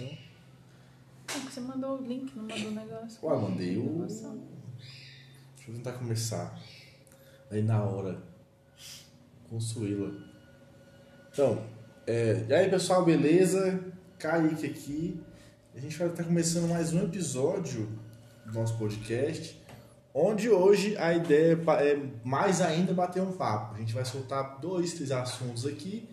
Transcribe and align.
devoção. 0.00 0.30
Ah, 1.28 1.38
você 1.38 1.60
mandou 1.60 1.98
o 1.98 2.02
link, 2.02 2.34
não 2.36 2.44
mandou 2.44 2.68
o 2.68 2.74
negócio. 2.74 3.18
Ué, 3.22 3.38
mandei 3.38 3.76
o. 3.76 4.06
Deixa 4.06 5.70
eu 5.70 5.74
tentar 5.74 5.92
começar. 5.92 6.58
Aí 7.50 7.62
na 7.62 7.82
hora. 7.82 8.22
Consuela. 9.48 10.12
Então, 11.32 11.64
é, 12.06 12.44
e 12.48 12.54
aí 12.54 12.70
pessoal, 12.70 13.04
beleza? 13.04 13.80
Kaique 14.18 14.66
aqui. 14.66 15.20
A 15.74 15.78
gente 15.78 15.96
vai 15.96 16.08
estar 16.08 16.24
começando 16.24 16.68
mais 16.68 16.92
um 16.92 17.04
episódio 17.04 17.88
do 18.44 18.52
nosso 18.52 18.76
podcast. 18.76 19.60
Onde 20.12 20.50
hoje 20.50 20.96
a 20.96 21.14
ideia 21.14 21.54
é 21.54 21.90
é 21.90 22.10
mais 22.24 22.60
ainda 22.60 22.92
bater 22.92 23.22
um 23.22 23.32
papo. 23.32 23.76
A 23.76 23.78
gente 23.78 23.94
vai 23.94 24.04
soltar 24.04 24.58
dois, 24.60 24.94
três 24.94 25.12
assuntos 25.12 25.64
aqui 25.64 26.08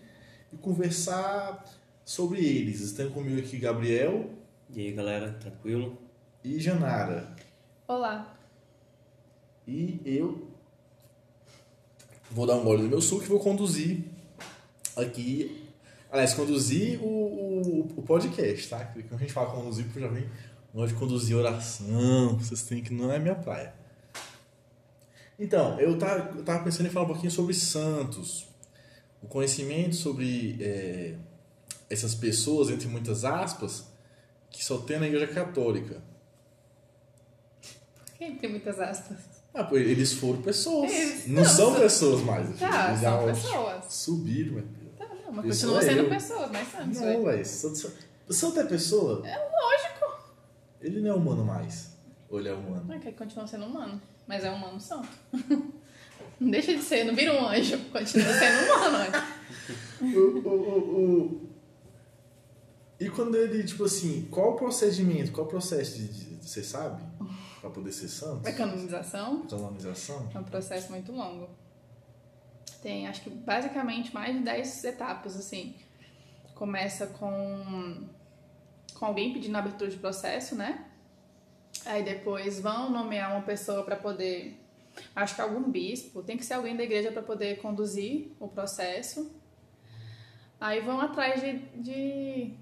e 0.54 0.57
conversar 0.57 1.63
sobre 2.07 2.39
eles. 2.39 2.79
Estão 2.79 3.09
comigo 3.09 3.37
aqui 3.37 3.57
Gabriel 3.57 4.29
E 4.69 4.79
aí 4.79 4.93
galera, 4.93 5.33
tranquilo? 5.33 5.98
e 6.41 6.57
Janara. 6.57 7.35
Olá. 7.85 8.34
E 9.67 9.99
eu 10.05 10.48
vou 12.31 12.48
dar 12.48 12.55
um 12.55 12.63
gole 12.63 12.84
no 12.84 12.88
meu 12.88 13.01
suco 13.01 13.25
e 13.25 13.27
vou 13.27 13.41
conduzir 13.41 14.05
aqui. 14.95 15.67
Aliás, 16.09 16.34
conduzir 16.34 17.03
o, 17.03 17.05
o, 17.05 17.79
o 17.98 18.01
podcast, 18.03 18.70
tá? 18.70 18.79
Porque 18.85 19.03
quando 19.03 19.15
a 19.15 19.23
gente 19.23 19.34
fala 19.34 19.51
conduzir, 19.51 19.84
porque 19.84 19.99
já 19.99 20.07
vem 20.07 20.29
gosto 20.73 20.93
de 20.93 20.99
conduzir 20.99 21.35
oração, 21.35 22.37
vocês 22.37 22.63
têm 22.63 22.81
que 22.81 22.93
não 22.93 23.12
é 23.12 23.20
minha 23.20 23.35
praia. 23.35 23.73
Então, 25.37 25.77
eu 25.77 25.98
tava, 25.98 26.37
eu 26.37 26.43
tava 26.45 26.63
pensando 26.63 26.87
em 26.87 26.89
falar 26.89 27.05
um 27.05 27.09
pouquinho 27.09 27.31
sobre 27.31 27.53
santos. 27.53 28.48
O 29.21 29.27
conhecimento 29.27 29.95
sobre 29.95 30.57
é, 30.62 31.17
essas 31.90 32.14
pessoas, 32.16 32.70
entre 32.70 32.88
muitas 32.88 33.23
aspas, 33.26 33.86
que 34.50 34.64
só 34.64 34.77
tem 34.80 35.00
na 35.00 35.08
igreja 35.08 35.27
católica. 35.27 36.02
Quem 38.18 38.35
tem 38.35 38.49
muitas 38.49 38.79
aspas? 38.79 39.18
Ah, 39.54 39.68
eles 39.74 40.13
foram 40.13 40.41
pessoas. 40.41 40.91
Eles 40.91 41.27
não 41.27 41.44
não, 41.44 41.46
são 41.46 41.71
são- 41.71 41.79
pessoas 41.82 42.21
mais. 42.21 42.60
Tá, 42.60 42.90
Eles 42.90 43.02
são 43.02 43.26
pessoas. 43.26 43.85
Subiram. 43.94 44.63
Tá, 44.98 45.05
não, 45.26 45.32
mas 45.32 45.46
continuam 45.46 45.79
é 45.79 45.84
sendo 45.84 45.99
eu. 45.99 46.10
pessoas, 46.10 46.52
mas 46.52 46.68
santos. 46.71 46.99
Não, 47.02 47.24
ué. 47.24 47.32
velho. 47.34 47.46
Santo, 47.46 48.60
é 48.60 48.63
pessoa? 48.66 49.27
É 49.27 49.38
lógico. 49.38 50.27
Ele 50.82 50.99
não 51.01 51.12
é 51.12 51.13
humano 51.13 51.46
mais. 51.46 51.91
Ou 52.29 52.40
ele 52.40 52.49
é 52.49 52.54
humano? 52.54 52.85
Não 52.88 52.96
é 52.96 52.99
que 52.99 53.07
ele 53.07 53.16
continua 53.18 53.48
sendo 53.48 53.66
humano, 53.66 54.01
mas 54.27 54.44
é 54.44 54.49
humano 54.51 54.79
santo. 54.79 55.07
Não 56.40 56.51
deixa 56.51 56.72
de 56.76 56.84
ser, 56.84 57.04
não 57.04 57.16
vira 57.16 57.34
um 57.34 57.48
anjo, 57.48 57.79
continua 57.91 58.32
sendo 58.32 58.72
humano. 58.74 59.12
o, 60.01 60.05
o, 60.05 60.49
o, 60.49 61.22
o- 61.24 61.46
E 62.99 63.09
quando 63.09 63.35
ele, 63.35 63.63
tipo 63.63 63.84
assim, 63.84 64.28
qual 64.31 64.53
o 64.53 64.56
procedimento, 64.56 65.31
qual 65.31 65.45
o 65.45 65.50
processo 65.50 65.97
de, 65.97 66.07
de- 66.07 66.47
você 66.47 66.63
sabe? 66.63 67.01
Pra 67.62 67.69
poder 67.69 67.91
ser 67.91 68.07
santo? 68.07 68.47
A 68.47 68.51
canonização 68.53 69.45
Canonização? 69.47 70.29
é 70.34 70.39
um 70.39 70.44
processo 70.44 70.89
muito 70.91 71.12
longo. 71.12 71.50
Tem, 72.81 73.07
acho 73.07 73.22
que 73.22 73.29
basicamente 73.29 74.13
mais 74.13 74.35
de 74.35 74.41
10 74.44 74.84
etapas, 74.85 75.35
assim. 75.35 75.75
Começa 76.56 77.07
com, 77.07 78.07
com 78.95 79.06
alguém 79.06 79.34
pedindo 79.34 79.56
abertura 79.57 79.89
de 79.91 79.97
processo, 79.97 80.56
né? 80.56 80.85
Aí 81.85 82.03
depois 82.03 82.59
vão 82.59 82.89
nomear 82.89 83.31
uma 83.31 83.41
pessoa 83.41 83.84
para 83.84 83.95
poder. 83.95 84.59
Acho 85.16 85.35
que 85.35 85.41
algum 85.41 85.69
bispo, 85.69 86.23
tem 86.23 86.38
que 86.38 86.45
ser 86.45 86.53
alguém 86.56 86.75
da 86.75 86.84
igreja 86.84 87.11
para 87.11 87.22
poder 87.22 87.57
conduzir 87.61 88.31
o 88.39 88.47
processo. 88.47 89.31
Aí 90.59 90.79
vão 90.81 91.00
atrás 91.00 91.39
de, 91.41 91.59
de, 91.81 92.53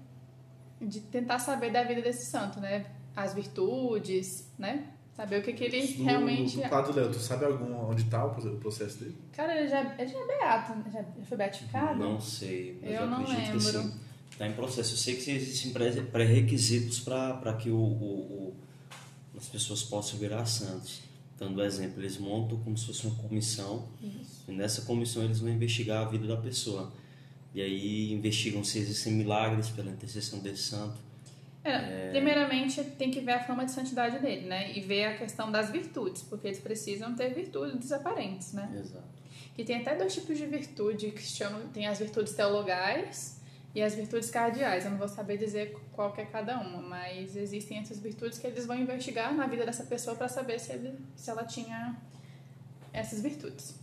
de 0.80 1.00
tentar 1.00 1.38
saber 1.38 1.70
da 1.72 1.82
vida 1.84 2.02
desse 2.02 2.30
santo, 2.30 2.60
né? 2.60 2.86
As 3.14 3.32
virtudes, 3.34 4.50
né? 4.58 4.88
Saber 5.16 5.40
o 5.40 5.42
que, 5.42 5.52
que 5.54 5.64
ele 5.64 5.86
Do- 5.94 6.04
realmente. 6.04 6.56
Do 6.58 6.68
Padre 6.68 6.92
Léo, 6.92 7.10
tu 7.10 7.18
sabe 7.18 7.46
algum, 7.46 7.88
onde 7.90 8.04
tá 8.04 8.24
o 8.26 8.30
proce- 8.30 8.48
o 8.48 8.56
processo 8.58 8.98
dele? 8.98 9.16
Cara, 9.32 9.58
ele 9.58 9.68
já, 9.68 9.80
ele 9.98 10.10
já 10.12 10.18
é 10.18 10.26
beato, 10.26 10.74
né? 10.74 10.84
já, 10.92 11.04
foi 11.24 11.36
beatificado? 11.38 11.98
Não 11.98 12.20
sei, 12.20 12.78
mas 12.82 12.90
Eu 12.92 13.00
eu, 13.00 13.06
não 13.06 13.22
acredito 13.22 13.46
lembro. 13.46 13.58
que 13.82 13.88
sim. 13.88 14.00
Tá 14.36 14.46
em 14.46 14.52
processo. 14.52 14.92
Eu 14.92 14.98
sei 14.98 15.16
que 15.16 15.30
existem 15.30 15.72
pré- 15.72 15.90
pré-requisitos 16.02 17.00
para 17.00 17.54
que 17.54 17.70
o, 17.70 17.78
o- 17.78 18.48
o- 18.50 18.56
as 19.38 19.48
pessoas 19.48 19.82
possam 19.82 20.18
virar 20.18 20.44
santos. 20.44 21.00
Dando 21.38 21.62
exemplo, 21.62 22.00
eles 22.02 22.18
montam 22.18 22.58
como 22.60 22.76
se 22.76 22.86
fosse 22.86 23.06
uma 23.06 23.14
comissão 23.16 23.88
e 24.48 24.52
nessa 24.52 24.82
comissão 24.82 25.22
eles 25.22 25.38
vão 25.40 25.48
investigar 25.50 26.06
a 26.06 26.08
vida 26.10 26.26
da 26.26 26.36
pessoa. 26.36 26.92
E 27.56 27.62
aí 27.62 28.12
investigam 28.12 28.62
se 28.62 28.78
existem 28.78 29.14
milagres 29.14 29.70
pela 29.70 29.90
intercessão 29.90 30.40
desse 30.40 30.64
santo. 30.64 31.00
É, 31.64 32.10
Primeiramente, 32.10 32.84
tem 32.98 33.10
que 33.10 33.18
ver 33.20 33.32
a 33.32 33.44
fama 33.44 33.64
de 33.64 33.72
santidade 33.72 34.18
dele, 34.18 34.46
né? 34.46 34.76
E 34.76 34.82
ver 34.82 35.06
a 35.06 35.16
questão 35.16 35.50
das 35.50 35.70
virtudes, 35.70 36.22
porque 36.22 36.48
eles 36.48 36.60
precisam 36.60 37.14
ter 37.16 37.32
virtudes 37.32 37.90
aparentes, 37.92 38.52
né? 38.52 38.70
Exato. 38.78 39.08
E 39.56 39.64
tem 39.64 39.78
até 39.78 39.96
dois 39.96 40.12
tipos 40.12 40.36
de 40.36 40.44
virtude 40.44 41.10
que 41.12 41.22
se 41.22 41.34
chamam, 41.34 41.66
tem 41.68 41.86
as 41.86 41.98
virtudes 41.98 42.34
teologais 42.34 43.40
e 43.74 43.80
as 43.80 43.94
virtudes 43.94 44.28
cardeais. 44.28 44.84
Eu 44.84 44.90
não 44.90 44.98
vou 44.98 45.08
saber 45.08 45.38
dizer 45.38 45.74
qual 45.94 46.12
que 46.12 46.20
é 46.20 46.26
cada 46.26 46.60
uma, 46.60 46.82
mas 46.82 47.34
existem 47.36 47.78
essas 47.78 47.98
virtudes 47.98 48.38
que 48.38 48.46
eles 48.46 48.66
vão 48.66 48.78
investigar 48.78 49.34
na 49.34 49.46
vida 49.46 49.64
dessa 49.64 49.84
pessoa 49.84 50.14
para 50.14 50.28
saber 50.28 50.60
se, 50.60 50.74
ele, 50.74 50.92
se 51.16 51.30
ela 51.30 51.44
tinha 51.44 51.96
essas 52.92 53.22
virtudes. 53.22 53.80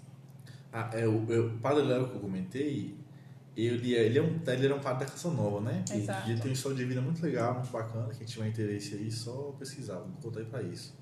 Ah, 0.71 0.91
é, 0.93 1.07
o, 1.07 1.25
é, 1.33 1.39
o 1.39 1.57
Padre 1.57 1.83
Léo 1.85 2.07
que 2.09 2.15
eu 2.15 2.21
comentei, 2.21 3.02
ele, 3.55 3.95
é- 3.95 4.03
ele, 4.05 4.17
é 4.19 4.21
um, 4.21 4.39
ele 4.47 4.65
era 4.65 4.75
um 4.75 4.79
padre 4.79 5.05
da 5.05 5.11
Canção 5.11 5.33
Nova, 5.33 5.61
né? 5.61 5.83
Exato. 5.93 6.27
E 6.27 6.31
ele 6.31 6.41
tem 6.41 6.49
uma 6.51 6.55
história 6.55 6.77
de 6.77 6.85
vida 6.85 7.01
muito 7.01 7.21
legal, 7.21 7.53
muito 7.55 7.71
bacana. 7.71 8.13
Quem 8.13 8.25
tiver 8.25 8.47
interesse 8.47 8.95
aí, 8.95 9.11
só 9.11 9.53
pesquisar. 9.59 9.95
Vou 9.99 10.09
contar 10.23 10.39
aí 10.39 10.45
pra 10.45 10.61
isso. 10.63 10.95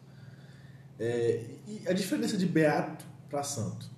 É, 1.00 1.44
e 1.68 1.82
a 1.88 1.94
diferença 1.94 2.38
de 2.38 2.46
beato 2.46 3.06
pra 3.30 3.42
santo? 3.44 3.90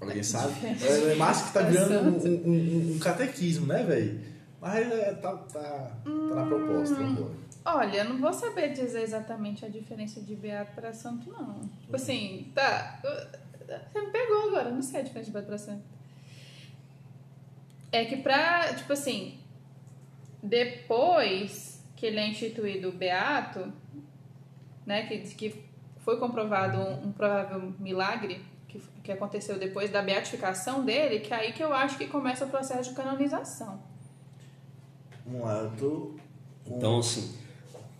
Alguém 0.00 0.22
sabe? 0.22 0.52
diferença 0.54 0.86
É, 0.86 1.12
é 1.12 1.14
massa 1.16 1.46
que 1.46 1.52
tá 1.54 1.60
pra 1.60 1.70
virando 1.70 2.08
um, 2.26 2.48
um- 2.50 2.94
um- 2.94 2.98
catequismo, 2.98 3.66
né, 3.66 3.82
velho? 3.82 4.20
Mas 4.60 4.90
é, 4.92 5.14
tá, 5.14 5.36
tá, 5.36 5.60
tá 6.04 6.34
na 6.34 6.46
proposta, 6.46 6.94
Hum. 7.00 7.14
vambora. 7.14 7.34
Olha, 7.66 7.96
eu 7.98 8.04
não 8.10 8.20
vou 8.20 8.32
saber 8.32 8.72
dizer 8.72 9.02
exatamente 9.02 9.64
a 9.64 9.68
diferença 9.68 10.20
de 10.20 10.34
beato 10.36 10.72
para 10.74 10.92
santo, 10.92 11.30
não. 11.30 11.60
Tipo 11.80 11.96
assim, 11.96 12.50
tá. 12.54 13.00
Você 13.02 14.00
me 14.00 14.10
pegou 14.10 14.48
agora, 14.48 14.70
não 14.70 14.82
sei 14.82 15.00
a 15.00 15.02
diferença 15.02 15.26
de 15.26 15.32
beato 15.32 15.46
para 15.48 15.58
santo. 15.58 15.82
É 17.94 18.04
que 18.04 18.16
pra, 18.16 18.74
tipo 18.74 18.92
assim, 18.92 19.38
depois 20.42 21.80
que 21.94 22.04
ele 22.06 22.18
é 22.18 22.26
instituído 22.28 22.90
beato, 22.90 23.72
né, 24.84 25.06
que, 25.06 25.18
que 25.18 25.64
foi 25.98 26.18
comprovado 26.18 26.76
um, 26.78 27.06
um 27.08 27.12
provável 27.12 27.72
milagre 27.78 28.44
que, 28.68 28.80
que 29.02 29.12
aconteceu 29.12 29.58
depois 29.60 29.90
da 29.90 30.02
beatificação 30.02 30.84
dele, 30.84 31.20
que 31.20 31.32
é 31.32 31.36
aí 31.36 31.52
que 31.52 31.62
eu 31.62 31.72
acho 31.72 31.96
que 31.96 32.06
começa 32.08 32.44
o 32.44 32.48
processo 32.50 32.90
de 32.90 32.96
canonização. 32.96 33.80
Eu 35.24 35.70
tô. 35.78 35.90
com- 36.68 36.76
Então, 36.76 36.98
assim, 36.98 37.32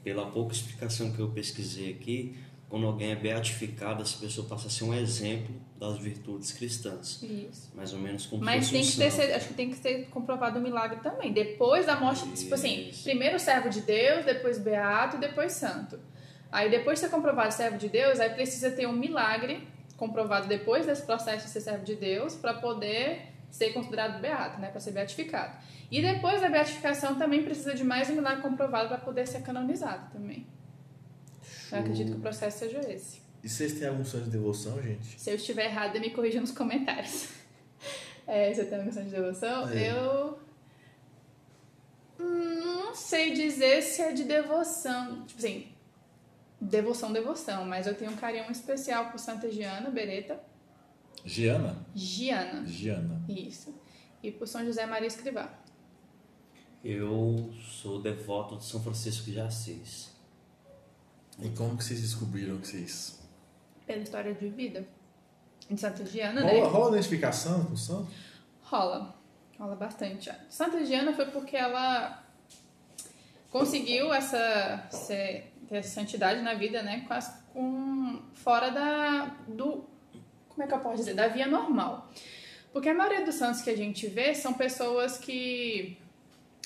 pela 0.02 0.26
pouca 0.30 0.52
explicação 0.52 1.12
que 1.12 1.20
eu 1.20 1.30
pesquisei 1.30 1.92
aqui, 1.92 2.36
quando 2.68 2.86
alguém 2.86 3.12
é 3.12 3.14
beatificado, 3.16 4.02
essa 4.02 4.18
pessoa 4.18 4.46
passa 4.48 4.66
a 4.66 4.70
ser 4.70 4.84
um 4.84 4.92
exemplo 4.92 5.54
das 5.78 5.98
virtudes 5.98 6.52
cristãs. 6.52 7.22
Isso. 7.22 7.70
Mais 7.74 7.92
ou 7.92 7.98
menos 7.98 8.26
como 8.26 8.44
Mas 8.44 8.70
tem 8.70 8.82
que 8.82 8.96
ter, 8.96 9.10
santo. 9.10 9.34
acho 9.34 9.48
que 9.48 9.54
tem 9.54 9.70
que 9.70 9.76
ser 9.76 10.06
comprovado 10.08 10.58
o 10.58 10.62
milagre 10.62 11.00
também. 11.00 11.32
Depois 11.32 11.86
da 11.86 11.96
morte, 11.96 12.26
tipo 12.32 12.54
assim, 12.54 12.88
Isso. 12.88 13.02
primeiro 13.02 13.38
servo 13.38 13.68
de 13.68 13.80
Deus, 13.80 14.24
depois 14.24 14.58
beato, 14.58 15.18
depois 15.18 15.52
santo. 15.52 15.98
Aí 16.50 16.70
depois 16.70 17.00
de 17.00 17.06
ser 17.06 17.10
comprovado 17.10 17.52
servo 17.52 17.76
de 17.76 17.88
Deus, 17.88 18.20
aí 18.20 18.30
precisa 18.30 18.70
ter 18.70 18.86
um 18.86 18.92
milagre 18.92 19.66
comprovado 19.96 20.46
depois 20.46 20.86
desse 20.86 21.02
processo 21.02 21.46
de 21.46 21.50
ser 21.50 21.60
servo 21.60 21.84
de 21.84 21.96
Deus 21.96 22.34
para 22.36 22.54
poder 22.54 23.34
ser 23.50 23.72
considerado 23.72 24.20
beato, 24.20 24.60
né, 24.60 24.68
para 24.68 24.80
ser 24.80 24.92
beatificado. 24.92 25.56
E 25.90 26.00
depois 26.02 26.40
da 26.40 26.48
beatificação 26.48 27.16
também 27.16 27.42
precisa 27.42 27.74
de 27.74 27.84
mais 27.84 28.08
um 28.10 28.14
milagre 28.14 28.42
comprovado 28.42 28.88
para 28.88 28.98
poder 28.98 29.26
ser 29.26 29.42
canonizado 29.42 30.12
também. 30.12 30.46
Eu 31.70 31.78
acredito 31.80 32.12
que 32.12 32.18
o 32.18 32.20
processo 32.20 32.58
seja 32.60 32.80
esse. 32.90 33.23
E 33.44 33.48
vocês 33.48 33.74
têm 33.74 33.86
algum 33.86 34.04
sonho 34.04 34.24
de 34.24 34.30
devoção, 34.30 34.82
gente? 34.82 35.20
Se 35.20 35.30
eu 35.30 35.34
estiver 35.36 35.66
errada, 35.66 36.00
me 36.00 36.10
corrija 36.10 36.40
nos 36.40 36.50
comentários. 36.50 37.28
É, 38.26 38.54
você 38.54 38.64
tem 38.64 38.78
uma 38.78 38.84
questão 38.86 39.04
de 39.04 39.10
devoção? 39.10 39.68
É. 39.68 39.92
Eu. 39.92 40.38
hum, 42.18 42.60
Não 42.64 42.94
sei 42.94 43.34
dizer 43.34 43.82
se 43.82 44.00
é 44.00 44.12
de 44.12 44.24
devoção. 44.24 45.26
Tipo 45.26 45.40
assim, 45.40 45.66
devoção, 46.58 47.12
devoção. 47.12 47.66
Mas 47.66 47.86
eu 47.86 47.94
tenho 47.94 48.10
um 48.12 48.16
carinho 48.16 48.50
especial 48.50 49.10
por 49.10 49.18
Santa 49.18 49.50
Giana 49.50 49.90
Beretta. 49.90 50.40
Giana? 51.22 51.76
Giana, 51.94 52.66
Giana. 52.66 53.22
isso. 53.28 53.78
E 54.22 54.30
por 54.30 54.48
São 54.48 54.64
José 54.64 54.86
Maria 54.86 55.06
Escrivá. 55.08 55.52
Eu 56.82 57.52
sou 57.60 58.00
devoto 58.00 58.56
de 58.56 58.64
São 58.64 58.82
Francisco 58.82 59.30
de 59.30 59.38
Assis. 59.38 60.12
E 61.42 61.50
como 61.50 61.76
que 61.76 61.84
vocês 61.84 62.00
descobriram 62.00 62.56
que 62.58 62.68
vocês. 62.68 63.22
Pela 63.86 64.02
história 64.02 64.34
de 64.34 64.48
vida 64.48 64.86
de 65.68 65.80
Santa 65.80 66.04
Giana, 66.04 66.42
Rola, 66.42 66.52
né? 66.52 66.60
rola 66.60 66.96
identificação 66.96 67.64
com 67.64 67.72
o 67.72 67.76
santo? 67.76 68.08
Rola. 68.62 69.14
Rola 69.58 69.76
bastante. 69.76 70.30
Santa 70.48 70.84
Giana 70.84 71.12
foi 71.12 71.26
porque 71.26 71.56
ela 71.56 72.22
conseguiu 73.50 74.12
essa, 74.12 74.88
ter 75.06 75.52
essa 75.70 75.88
santidade 75.88 76.42
na 76.42 76.54
vida, 76.54 76.82
né? 76.82 77.04
Com, 77.06 77.14
as, 77.14 77.42
com 77.52 78.22
fora 78.34 78.70
da 78.70 79.36
do 79.46 79.84
como 80.48 80.62
é 80.62 80.66
que 80.66 80.74
eu 80.74 80.78
posso 80.78 80.96
dizer 80.96 81.14
da 81.14 81.28
via 81.28 81.46
normal, 81.46 82.08
porque 82.72 82.88
a 82.88 82.94
maioria 82.94 83.24
dos 83.24 83.34
santos 83.34 83.60
que 83.60 83.70
a 83.70 83.76
gente 83.76 84.06
vê 84.06 84.34
são 84.34 84.54
pessoas 84.54 85.18
que 85.18 85.98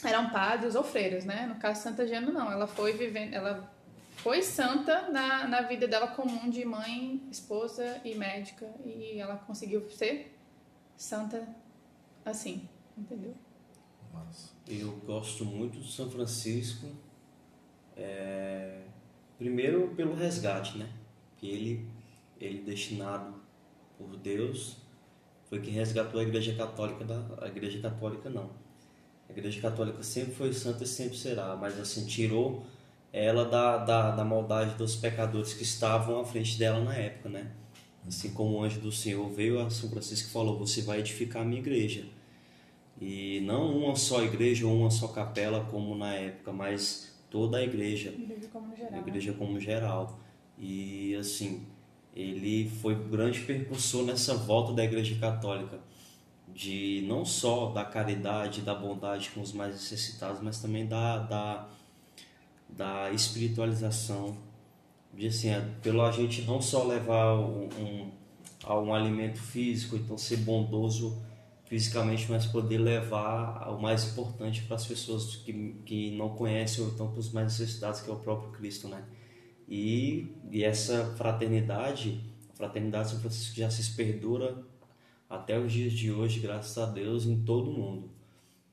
eram 0.05 0.29
padres 0.31 0.75
ou 0.75 0.85
freiras, 0.85 1.25
né? 1.25 1.47
No 1.47 1.57
caso 1.57 1.83
Santa 1.83 2.07
Gema 2.07 2.31
não, 2.31 2.51
ela 2.51 2.67
foi 2.67 2.93
vivendo, 2.93 3.35
ela 3.35 3.71
foi 4.19 4.43
santa 4.43 5.11
na, 5.11 5.47
na 5.47 5.63
vida 5.63 5.87
dela 5.87 6.09
comum 6.09 6.51
de 6.51 6.65
mãe, 6.65 7.23
esposa 7.31 8.01
e 8.05 8.15
médica 8.15 8.67
e 8.85 9.19
ela 9.19 9.37
conseguiu 9.37 9.89
ser 9.91 10.37
santa 10.97 11.49
assim, 12.25 12.69
entendeu? 12.97 13.35
Eu 14.67 14.93
gosto 15.07 15.45
muito 15.45 15.81
de 15.81 15.93
São 15.93 16.11
Francisco, 16.11 16.87
é, 17.97 18.83
primeiro 19.39 19.95
pelo 19.95 20.15
resgate, 20.15 20.77
né? 20.77 20.93
Que 21.37 21.49
ele, 21.49 21.89
ele 22.41 22.63
destinado 22.63 23.41
por 23.97 24.17
Deus 24.17 24.77
foi 25.49 25.61
quem 25.61 25.73
resgatou 25.73 26.21
a 26.21 26.25
Igreja 26.25 26.55
Católica 26.55 27.05
da 27.05 27.23
a 27.41 27.47
Igreja 27.47 27.81
Católica 27.81 28.29
não. 28.29 28.51
A 29.29 29.33
Igreja 29.33 29.61
Católica 29.61 30.03
sempre 30.03 30.35
foi 30.35 30.53
santa 30.53 30.85
e 30.85 30.87
sempre 30.87 31.17
será, 31.17 31.57
mas 31.57 31.79
assim 31.79 32.05
tirou 32.05 32.67
ela 33.19 33.45
da, 33.45 33.79
da, 33.79 34.11
da 34.13 34.25
maldade 34.25 34.75
dos 34.77 34.97
pecadores 34.97 35.55
que 35.55 35.63
estavam 35.63 36.21
à 36.21 36.25
frente 36.25 36.59
dela 36.59 36.83
na 36.83 36.95
época, 36.95 37.29
né? 37.29 37.51
Assim 38.07 38.31
como 38.31 38.57
o 38.57 38.63
anjo 38.63 38.81
do 38.81 38.91
Senhor 38.91 39.29
veio 39.29 39.61
a 39.61 39.69
São 39.69 39.91
Francisco 39.91 40.29
e 40.29 40.33
falou: 40.33 40.59
Você 40.59 40.83
vai 40.83 41.01
edificar 41.01 41.43
a 41.43 41.45
minha 41.45 41.61
igreja. 41.61 42.05
E 43.01 43.41
não 43.45 43.77
uma 43.79 43.95
só 43.95 44.23
igreja 44.23 44.67
ou 44.67 44.75
uma 44.75 44.91
só 44.91 45.09
capela, 45.09 45.65
como 45.71 45.95
na 45.95 46.15
época, 46.15 46.53
mas 46.53 47.17
toda 47.31 47.59
a 47.59 47.63
igreja. 47.63 48.11
Igreja 48.11 48.49
como 48.53 48.75
geral. 48.75 48.95
A 48.95 48.99
igreja 48.99 49.33
como 49.33 49.61
geral. 49.61 50.21
E 50.59 51.15
assim, 51.15 51.67
ele 52.15 52.69
foi 52.69 52.97
um 52.97 53.09
grande 53.09 53.41
percursor 53.41 54.05
nessa 54.05 54.35
volta 54.35 54.73
da 54.73 54.85
igreja 54.85 55.17
católica. 55.21 55.79
De 56.49 57.05
não 57.07 57.25
só 57.25 57.71
da 57.71 57.85
caridade, 57.85 58.63
da 58.63 58.75
bondade 58.75 59.31
com 59.31 59.41
os 59.41 59.53
mais 59.53 59.75
necessitados, 59.75 60.41
mas 60.43 60.61
também 60.61 60.87
da, 60.87 61.19
da, 61.19 61.69
da 62.79 63.11
espiritualização. 63.11 64.39
De 65.13 65.27
assim, 65.27 65.49
é, 65.51 65.61
pelo 65.83 66.01
a 66.03 66.13
gente 66.13 66.43
não 66.43 66.63
só 66.63 66.85
levar 66.85 67.35
um, 67.35 68.13
a 68.63 68.79
um 68.79 68.95
alimento 68.95 69.41
físico, 69.41 69.97
então 69.97 70.17
ser 70.17 70.37
bondoso 70.39 71.21
fisicamente, 71.65 72.31
mas 72.31 72.47
poder 72.47 72.79
levar 72.79 73.69
o 73.69 73.83
mais 73.83 74.13
importante 74.13 74.63
para 74.63 74.77
as 74.77 74.87
pessoas 74.87 75.37
que, 75.37 75.53
que 75.85 76.17
não 76.17 76.31
conhecem 76.31 76.85
ou 76.85 76.91
estão 76.91 77.11
para 77.11 77.19
os 77.19 77.33
mais 77.33 77.59
necessitados, 77.59 78.01
que 78.01 78.09
é 78.09 78.13
o 78.13 78.17
próprio 78.17 78.53
Cristo, 78.53 78.89
né? 78.89 79.05
E, 79.69 80.35
e 80.51 80.65
essa 80.65 81.15
fraternidade, 81.17 82.25
a 82.51 82.57
fraternidade 82.57 83.05
de 83.07 83.11
São 83.11 83.21
Francisco 83.21 83.57
já 83.57 83.69
se 83.69 83.95
perdura 83.95 84.65
até 85.29 85.59
os 85.59 85.71
dias 85.71 85.93
de 85.93 86.11
hoje, 86.11 86.41
graças 86.41 86.79
a 86.79 86.87
Deus, 86.87 87.27
em 87.27 87.43
todo 87.43 87.71
o 87.71 87.75
mundo. 87.75 88.18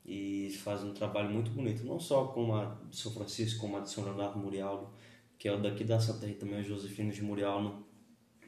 E 0.05 0.51
faz 0.63 0.83
um 0.83 0.93
trabalho 0.93 1.31
muito 1.31 1.49
bonito, 1.51 1.83
não 1.83 1.99
só 1.99 2.25
com 2.27 2.55
a 2.55 2.77
de 2.89 2.95
São 2.95 3.11
Francisco, 3.11 3.59
como 3.59 3.77
a 3.77 3.79
de 3.79 3.89
São 3.89 4.03
Leonardo 4.03 4.37
Murialdo, 4.37 4.89
que 5.37 5.47
é 5.47 5.51
o 5.51 5.59
daqui 5.59 5.83
da 5.83 5.99
Santa 5.99 6.27
Rita 6.27 6.41
também, 6.41 6.59
o 6.59 6.63
Josefino 6.63 7.11
de 7.11 7.23
Murialdo. 7.23 7.85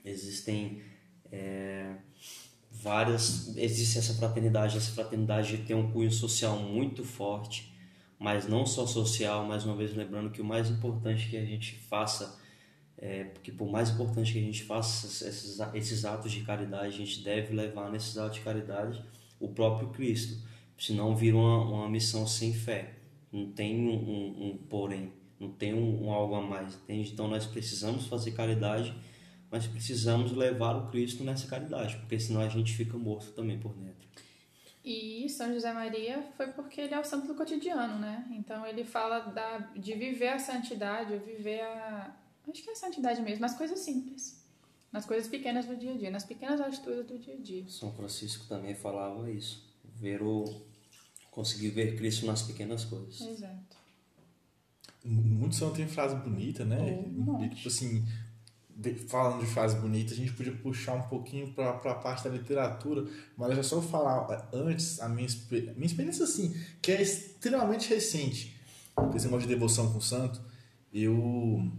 Existem... 0.06 0.82
É, 1.30 1.98
várias 2.72 3.56
existe 3.58 3.98
essa 3.98 4.14
fraternidade 4.14 4.78
essa 4.78 4.92
fraternidade 4.92 5.58
tem 5.60 5.76
um 5.76 5.92
cunho 5.92 6.12
social 6.12 6.58
muito 6.60 7.04
forte 7.04 7.74
mas 8.20 8.48
não 8.48 8.66
só 8.66 8.86
social 8.86 9.46
mais 9.46 9.66
uma 9.66 9.76
vez 9.76 9.96
lembrando 9.96 10.30
que 10.30 10.42
o 10.42 10.46
mais 10.46 10.70
importante 10.70 11.28
que 11.30 11.38
a 11.38 11.46
gente 11.46 11.76
faça 11.76 12.40
é, 12.98 13.26
porque 13.26 13.52
por 13.52 13.70
mais 13.70 13.90
importante 13.90 14.34
que 14.34 14.40
a 14.40 14.44
gente 14.44 14.64
faça 14.64 15.08
esses, 15.08 15.60
esses 15.74 16.06
atos 16.06 16.32
de 16.32 16.42
caridade 16.42 16.88
a 16.88 16.98
gente 16.98 17.24
deve 17.24 17.54
levar 17.54 17.92
nesses 17.92 18.18
atos 18.18 18.38
de 18.38 18.44
caridade 18.44 19.04
o 19.40 19.50
próprio 19.50 19.90
Cristo 19.90 20.42
senão 20.78 21.16
vira 21.16 21.36
uma, 21.36 21.64
uma 21.64 21.90
missão 21.90 22.26
sem 22.28 22.54
fé 22.54 22.94
não 23.32 23.52
tem 23.52 23.76
um, 23.80 23.94
um, 23.94 24.48
um 24.48 24.58
porém 24.70 25.12
não 25.40 25.52
tem 25.52 25.74
um, 25.74 26.06
um 26.06 26.12
algo 26.12 26.36
a 26.36 26.42
mais 26.42 26.76
entende? 26.76 27.12
então 27.12 27.28
nós 27.28 27.46
precisamos 27.46 28.08
fazer 28.08 28.32
caridade 28.32 28.96
mas 29.50 29.66
precisamos 29.66 30.32
levar 30.34 30.76
o 30.76 30.90
Cristo 30.90 31.24
nessa 31.24 31.48
caridade, 31.48 31.96
porque 31.98 32.20
senão 32.20 32.42
a 32.42 32.50
gente 32.50 32.74
fica 32.76 32.98
morto 32.98 33.32
também 33.32 33.60
por 33.60 33.74
dentro. 33.74 34.08
E 34.84 35.28
São 35.30 35.54
José 35.54 35.74
Maria 35.74 36.22
foi 36.36 36.48
porque 36.48 36.80
ele 36.82 36.94
é 36.94 37.00
o 37.00 37.04
santo 37.04 37.28
do 37.28 37.36
cotidiano, 37.36 38.00
né? 38.00 38.26
Então 38.32 38.66
ele 38.66 38.86
fala 38.86 39.20
da, 39.20 39.58
de 39.76 39.94
viver 39.94 40.30
a 40.30 40.40
santidade, 40.40 41.18
viver 41.18 41.62
a. 41.62 42.16
Acho 42.50 42.64
que 42.64 42.70
é 42.70 42.74
a 42.74 42.76
santidade 42.76 43.22
mesmo, 43.22 43.42
nas 43.42 43.58
coisas 43.58 43.80
simples. 43.80 44.46
Nas 44.90 45.06
coisas 45.06 45.28
pequenas 45.28 45.66
do 45.66 45.76
dia 45.76 45.94
a 45.94 45.98
dia, 45.98 46.10
nas 46.10 46.24
pequenas 46.24 46.62
atitudes 46.62 47.06
do 47.06 47.20
dia 47.20 47.34
a 47.34 47.38
dia. 47.38 47.68
São 47.68 47.92
Francisco 47.92 48.46
também 48.48 48.74
falava 48.74 49.30
isso. 49.30 49.67
Ver 50.00 50.22
o. 50.22 50.46
conseguir 51.32 51.70
ver 51.70 51.96
Cristo 51.96 52.26
nas 52.26 52.42
pequenas 52.42 52.86
coisas. 52.86 53.22
Exato. 53.22 53.78
Muito 55.04 55.56
santo 55.56 55.76
tem 55.76 55.88
frase 55.88 56.16
bonita, 56.16 56.66
né? 56.66 57.06
Oh, 57.26 57.42
e, 57.44 57.50
tipo 57.50 57.68
assim, 57.68 58.06
falando 59.08 59.40
de 59.40 59.48
frase 59.48 59.78
bonita, 59.78 60.14
a 60.14 60.18
gente 60.18 60.34
podia 60.34 60.52
puxar 60.52 60.96
um 60.96 61.04
pouquinho 61.04 61.52
para 61.54 61.70
a 61.70 61.96
parte 61.96 62.26
da 62.26 62.30
literatura, 62.30 63.10
mas 63.38 63.58
é 63.58 63.64
só 63.64 63.82
falar 63.82 64.28
é, 64.32 64.58
antes 64.58 65.00
a 65.00 65.08
minha, 65.08 65.28
minha 65.76 65.86
experiência 65.86 66.26
assim, 66.26 66.56
que 66.82 66.92
é 66.92 67.02
extremamente 67.02 67.90
recente. 67.90 68.60
Esse 69.16 69.26
negócio 69.26 69.48
de 69.48 69.54
devoção 69.54 69.92
com 69.92 70.00
o 70.00 70.02
santo, 70.02 70.42
eu 70.94 71.72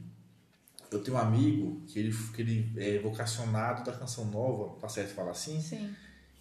eu 0.91 1.03
tenho 1.03 1.17
um 1.17 1.21
amigo 1.21 1.83
que 1.87 1.99
ele, 1.99 2.17
que 2.35 2.41
ele 2.41 2.73
é 2.77 2.99
vocacionado 2.99 3.85
da 3.85 3.97
canção 3.97 4.25
nova, 4.27 4.79
tá 4.81 4.89
certo 4.89 5.15
falar 5.15 5.33
assim? 5.33 5.61
Sim. 5.61 5.95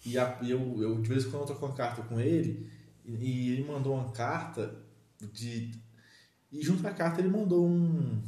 E 0.04 0.18
a, 0.18 0.38
eu, 0.42 0.82
eu 0.82 1.00
de 1.00 1.08
vez 1.08 1.24
em 1.24 1.30
quando 1.30 1.42
eu 1.42 1.46
troco 1.46 1.66
uma 1.66 1.74
carta 1.74 2.02
com 2.02 2.20
ele 2.20 2.70
e, 3.04 3.12
e 3.12 3.52
ele 3.52 3.64
mandou 3.64 3.94
uma 3.94 4.10
carta 4.12 4.74
de 5.32 5.72
e 6.50 6.62
junto 6.62 6.86
à 6.86 6.90
carta 6.92 7.20
ele 7.20 7.28
mandou 7.28 7.66
um 7.66 8.22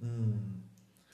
um 0.00 0.52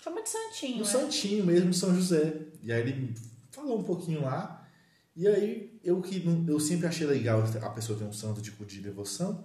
Chama 0.00 0.22
de 0.22 0.28
Santinho. 0.28 0.78
No 0.78 0.84
né? 0.84 0.90
Santinho 0.90 1.44
mesmo, 1.44 1.74
São 1.74 1.94
José. 1.94 2.46
E 2.62 2.72
aí 2.72 2.80
ele 2.80 3.14
falou 3.50 3.78
um 3.78 3.84
pouquinho 3.84 4.22
lá. 4.22 4.66
E 5.14 5.26
aí 5.26 5.78
eu 5.82 6.00
que 6.00 6.24
eu 6.46 6.60
sempre 6.60 6.86
achei 6.86 7.06
legal 7.06 7.42
a 7.62 7.70
pessoa 7.70 7.98
ter 7.98 8.04
um 8.04 8.12
santo 8.12 8.40
de 8.40 8.50
de 8.52 8.80
devoção. 8.80 9.44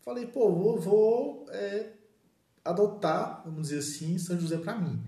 Falei, 0.00 0.26
pô, 0.26 0.52
vou, 0.52 0.78
vou 0.78 1.46
é, 1.50 1.92
adotar, 2.64 3.42
vamos 3.44 3.68
dizer 3.68 3.78
assim, 3.78 4.18
São 4.18 4.38
José 4.38 4.58
para 4.58 4.78
mim. 4.78 5.02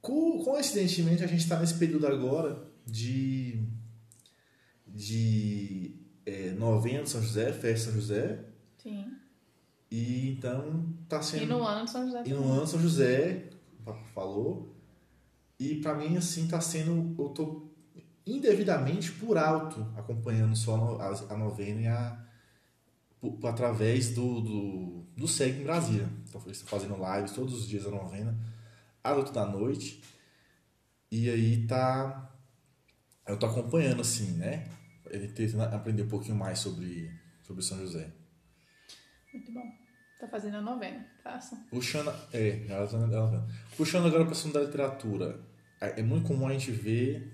Co 0.00 0.42
coincidentemente, 0.44 1.24
a 1.24 1.26
gente 1.26 1.40
está 1.40 1.58
nesse 1.58 1.74
período 1.74 2.06
agora 2.06 2.67
de, 2.90 3.62
de 4.86 5.94
é, 6.24 6.50
novena 6.52 7.02
de 7.02 7.10
São 7.10 7.22
José, 7.22 7.52
festa 7.52 7.72
de 7.72 7.80
São 7.80 7.94
José. 7.94 8.44
Sim. 8.82 9.12
E 9.90 10.30
então 10.32 10.94
tá 11.08 11.22
sendo. 11.22 11.44
E 11.44 11.46
no 11.46 11.62
ano 11.62 11.84
de 11.84 11.90
São 11.90 12.06
José. 12.06 12.22
E 12.26 12.32
no 12.32 12.52
ano 12.52 12.64
de 12.64 12.70
São 12.70 12.80
José, 12.80 13.50
falou. 14.14 14.74
E 15.58 15.76
para 15.76 15.94
mim, 15.94 16.16
assim, 16.16 16.46
tá 16.46 16.60
sendo. 16.60 17.14
Eu 17.18 17.28
tô 17.30 17.68
indevidamente 18.26 19.10
por 19.12 19.38
alto 19.38 19.86
acompanhando 19.96 20.54
só 20.54 20.98
a, 21.30 21.36
novena 21.36 21.80
e 21.80 21.86
a. 21.86 22.24
Por, 23.20 23.38
através 23.46 24.10
do, 24.10 24.40
do, 24.40 25.04
do 25.16 25.26
SEG 25.26 25.60
em 25.60 25.64
Brasília. 25.64 26.08
Então, 26.28 26.40
estou 26.46 26.68
fazendo 26.68 26.96
lives 26.96 27.32
todos 27.32 27.54
os 27.54 27.66
dias 27.66 27.84
da 27.84 27.90
novena, 27.90 28.38
às 29.02 29.16
oito 29.16 29.32
da 29.32 29.46
noite. 29.46 30.02
E 31.10 31.28
aí 31.28 31.66
tá. 31.66 32.27
Eu 33.28 33.38
tô 33.38 33.44
acompanhando, 33.44 34.00
assim, 34.00 34.32
né? 34.38 34.66
Ele 35.10 35.28
tentando 35.28 35.62
aprender 35.62 36.02
um 36.02 36.08
pouquinho 36.08 36.34
mais 36.34 36.58
sobre, 36.58 37.12
sobre 37.42 37.62
São 37.62 37.78
José. 37.78 38.10
Muito 39.32 39.52
bom. 39.52 39.70
Tá 40.18 40.26
fazendo 40.28 40.56
a 40.56 40.62
novena, 40.62 41.06
faça. 41.22 41.54
Puxando, 41.70 42.10
é, 42.32 42.66
ela 42.66 42.86
tá 42.86 42.96
novena. 42.96 43.46
Puxando 43.76 44.06
agora 44.06 44.24
para 44.24 44.34
a 44.34 44.52
da 44.52 44.60
literatura. 44.62 45.40
É, 45.78 46.00
é 46.00 46.02
muito 46.02 46.26
comum 46.26 46.48
a 46.48 46.52
gente 46.52 46.72
ver 46.72 47.30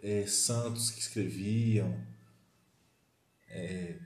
é, 0.00 0.24
santos 0.26 0.92
que 0.92 1.00
escreviam. 1.00 2.00
É, 3.48 3.98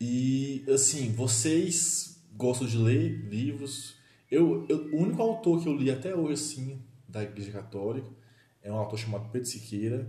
e, 0.00 0.64
assim, 0.72 1.12
vocês 1.12 2.24
gostam 2.32 2.66
de 2.66 2.78
ler 2.78 3.28
livros. 3.28 3.96
Eu, 4.30 4.66
eu, 4.68 4.94
o 4.94 4.96
único 4.96 5.20
autor 5.20 5.62
que 5.62 5.68
eu 5.68 5.76
li 5.76 5.90
até 5.90 6.14
hoje, 6.14 6.32
assim, 6.32 6.82
da 7.06 7.22
Igreja 7.22 7.52
Católica 7.52 8.19
é 8.62 8.72
um 8.72 8.76
autor 8.76 8.98
chamado 8.98 9.30
Pedro 9.30 9.48
Siqueira. 9.48 10.08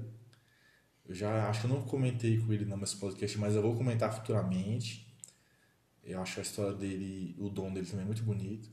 Eu 1.06 1.16
já 1.16 1.50
acho 1.50 1.62
que 1.62 1.68
eu 1.68 1.72
não 1.72 1.82
comentei 1.82 2.38
com 2.40 2.54
ele 2.54 2.66
nesse 2.66 2.98
podcast, 2.98 3.38
mas 3.38 3.56
eu 3.56 3.62
vou 3.62 3.76
comentar 3.76 4.14
futuramente 4.14 5.12
eu 6.04 6.22
acho 6.22 6.40
a 6.40 6.44
história 6.44 6.74
dele, 6.74 7.36
o 7.38 7.50
dom 7.50 7.74
dele 7.74 7.86
também 7.86 8.06
muito 8.06 8.24
bonito. 8.24 8.70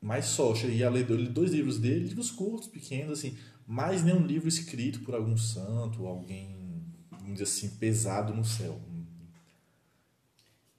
Mas 0.00 0.26
só, 0.26 0.50
eu 0.50 0.56
cheguei 0.56 0.84
a 0.84 0.90
ler 0.90 1.04
dois 1.04 1.52
livros 1.52 1.78
dele, 1.78 2.08
livros 2.08 2.30
curtos, 2.30 2.68
pequenos, 2.68 3.18
assim, 3.18 3.36
mais 3.66 4.02
nenhum 4.02 4.24
livro 4.24 4.48
escrito 4.48 5.00
por 5.00 5.14
algum 5.14 5.36
santo, 5.36 6.06
alguém, 6.06 6.84
vamos 7.10 7.34
dizer 7.34 7.44
assim, 7.44 7.76
pesado 7.76 8.34
no 8.34 8.44
céu. 8.44 8.80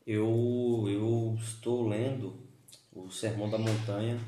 Eu, 0.06 0.86
eu 0.88 1.38
estou 1.40 1.88
lendo 1.88 2.48
o 2.92 3.10
Sermão 3.12 3.50
da 3.50 3.58
Montanha 3.58 4.20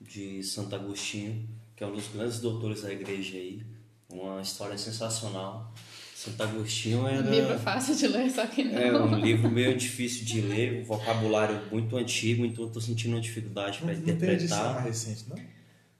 de 0.00 0.42
Santo 0.42 0.74
Agostinho, 0.74 1.48
que 1.76 1.84
é 1.84 1.86
um 1.86 1.92
dos 1.92 2.08
grandes 2.08 2.40
doutores 2.40 2.82
da 2.82 2.92
igreja 2.92 3.36
aí. 3.36 3.62
Uma 4.08 4.40
história 4.40 4.78
sensacional. 4.78 5.72
Santo 6.14 6.42
Agostinho 6.42 7.06
era. 7.06 7.28
Um 7.28 7.30
livro 7.30 7.58
fácil 7.58 7.94
de 7.94 8.08
ler, 8.08 8.30
só 8.30 8.46
que 8.46 8.64
não. 8.64 8.78
É 8.78 9.02
um 9.02 9.18
livro 9.18 9.50
meio 9.50 9.76
difícil 9.76 10.24
de 10.24 10.40
ler, 10.40 10.80
um 10.80 10.84
vocabulário 10.84 11.60
muito 11.70 11.94
antigo, 11.96 12.44
então 12.46 12.64
eu 12.64 12.70
tô 12.70 12.80
sentindo 12.80 13.12
uma 13.12 13.20
dificuldade 13.20 13.78
para 13.78 13.92
Não, 13.92 14.00
não 14.00 14.04
tem 14.04 14.30
edição 14.30 14.56
interpretar. 14.56 14.74
mais 14.74 14.86
recente, 14.86 15.24
não? 15.28 15.36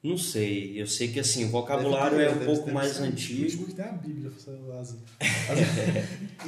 Não 0.02 0.16
sei, 0.16 0.80
eu 0.80 0.86
sei 0.86 1.08
que 1.08 1.20
assim, 1.20 1.44
o 1.44 1.48
vocabulário 1.48 2.18
é 2.20 2.30
um 2.30 2.44
pouco 2.44 2.70
mais 2.70 2.98
antigo. 3.00 3.46
Tipo, 3.46 3.72
tem 3.72 3.84
a 3.84 3.92
Bíblia, 3.92 4.30
Lázaro. 4.68 5.00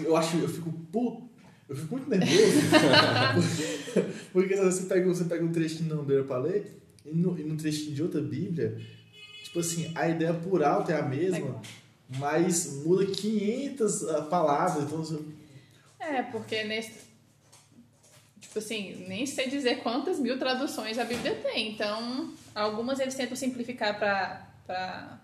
Eu 0.03 0.17
acho, 0.17 0.37
eu 0.39 0.49
fico 0.49 0.73
puto. 0.93 1.29
Eu 1.69 1.77
fico 1.77 1.97
muito 1.97 2.09
nervoso. 2.09 2.37
porque, 3.35 4.09
porque 4.33 4.55
às 4.55 4.61
vezes 4.61 4.75
você 4.81 4.87
pega, 4.87 5.07
você 5.07 5.25
pega 5.25 5.45
um 5.45 5.53
trechinho 5.53 5.95
na 5.95 6.03
beira 6.03 6.25
pra 6.25 6.39
ler, 6.39 6.81
e 7.05 7.15
no, 7.15 7.39
e 7.39 7.43
no 7.43 7.57
trechinho 7.57 7.95
de 7.95 8.03
outra 8.03 8.23
Bíblia, 8.23 8.79
tipo 9.49 9.61
assim, 9.61 9.91
a 9.95 10.07
ideia 10.09 10.35
por 10.35 10.63
alto 10.63 10.91
é 10.93 10.99
a 10.99 11.03
mesma, 11.03 11.61
mas 12.19 12.85
muda 12.85 13.07
500 13.07 14.09
ah, 14.09 14.23
palavras. 14.23 14.85
Então, 14.85 15.25
É, 15.99 16.23
porque 16.23 16.65
nesse. 16.65 17.09
Tipo 18.41 18.59
assim, 18.61 19.05
nem 19.09 19.27
sei 19.27 19.49
dizer 19.49 19.83
quantas 19.83 20.19
mil 20.19 20.39
traduções 20.39 20.99
a 20.99 21.05
Bíblia 21.05 21.35
tem. 21.35 21.73
Então, 21.73 22.33
algumas 22.55 22.99
eles 23.01 23.15
tentam 23.15 23.37
simplificar 23.37 23.99
pra, 23.99 24.47
pra 24.67 25.19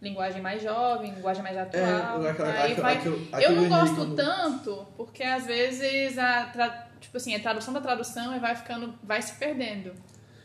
linguagem 0.00 0.40
mais 0.40 0.62
jovem, 0.62 1.14
linguagem 1.14 1.42
mais 1.42 1.56
atual. 1.56 2.22
É, 2.24 2.30
aquela- 2.30 2.50
Aí 2.62 2.72
aquela- 2.72 2.88
vai- 2.88 2.96
aquela- 2.98 3.42
Eu 3.42 3.52
não 3.56 3.68
gosto 3.68 4.14
tanto, 4.14 4.86
porque 4.96 5.22
às 5.22 5.44
vezes 5.46 6.16
a, 6.18 6.46
tra- 6.46 6.88
tipo 7.00 7.16
assim, 7.16 7.34
a 7.34 7.40
tradução 7.40 7.74
da 7.74 7.80
tradução 7.80 8.38
vai 8.40 8.54
ficando. 8.54 8.94
vai 9.02 9.20
se 9.20 9.34
perdendo. 9.34 9.92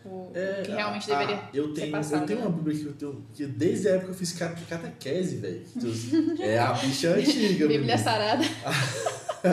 O, 0.06 0.30
o 0.30 0.32
que 0.63 0.72
realmente 0.72 1.12
É, 1.12 1.16
a- 1.16 1.20
deveria 1.20 1.50
eu 1.54 1.74
tenho, 1.74 1.92
passado. 1.92 2.22
Eu 2.22 2.27
tenho 2.27 2.39
uma? 2.42 2.50
Bíblia 2.51 2.75
que 2.77 2.86
eu 2.86 2.94
tenho, 2.94 3.25
que 3.34 3.46
desde 3.46 3.88
a 3.89 3.92
época 3.92 4.12
eu 4.12 4.16
fiz 4.16 4.32
cate- 4.34 4.63
catequese, 4.66 5.38
velho. 5.38 5.62
É 6.39 6.58
a 6.60 6.74
bicha 6.74 7.10
antiga. 7.16 7.68
Bíblia 7.68 7.80
menino. 7.80 7.98
sarada. 7.98 8.44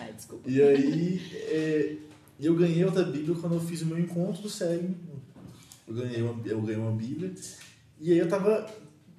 Ai, 0.00 0.12
desculpa. 0.14 0.48
E 0.48 0.62
aí, 0.62 1.20
é, 1.48 1.96
eu 2.40 2.54
ganhei 2.54 2.84
outra 2.84 3.04
Bíblia 3.04 3.36
quando 3.40 3.54
eu 3.54 3.60
fiz 3.60 3.82
o 3.82 3.86
meu 3.86 3.98
encontro 3.98 4.42
do 4.42 4.48
SEG. 4.50 4.94
Eu 5.88 5.94
ganhei 5.94 6.22
uma, 6.22 6.46
eu 6.46 6.60
ganhei 6.62 6.80
uma 6.80 6.92
Bíblia. 6.92 7.32
E 8.00 8.12
aí 8.12 8.18
eu 8.18 8.28
tava. 8.28 8.66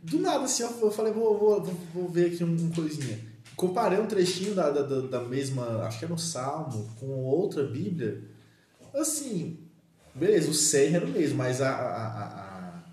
Do 0.04 0.20
nada, 0.20 0.46
assim, 0.46 0.64
eu 0.64 0.92
falei, 0.92 1.12
vou, 1.12 1.38
vou, 1.38 1.62
vou, 1.64 1.76
vou 1.94 2.08
ver 2.10 2.28
aqui 2.34 2.44
um, 2.44 2.54
um 2.54 2.72
coisinha. 2.72 3.20
Comparei 3.56 4.00
um 4.00 4.06
trechinho 4.06 4.54
da, 4.54 4.70
da, 4.70 4.84
da- 4.84 5.02
da 5.08 5.22
mesma, 5.24 5.82
acho 5.84 5.98
que 6.00 6.06
era 6.06 6.14
um 6.14 6.18
Salmo, 6.18 6.88
com 7.00 7.08
outra 7.24 7.64
Bíblia. 7.64 8.22
Assim, 8.94 9.58
beleza, 10.18 10.50
o 10.50 10.54
SEG 10.54 10.96
era 10.96 11.06
o 11.06 11.10
mesmo, 11.10 11.38
mas 11.38 11.62
a, 11.62 11.70
a, 11.70 12.08
a- 12.08 12.24
a- 12.26 12.84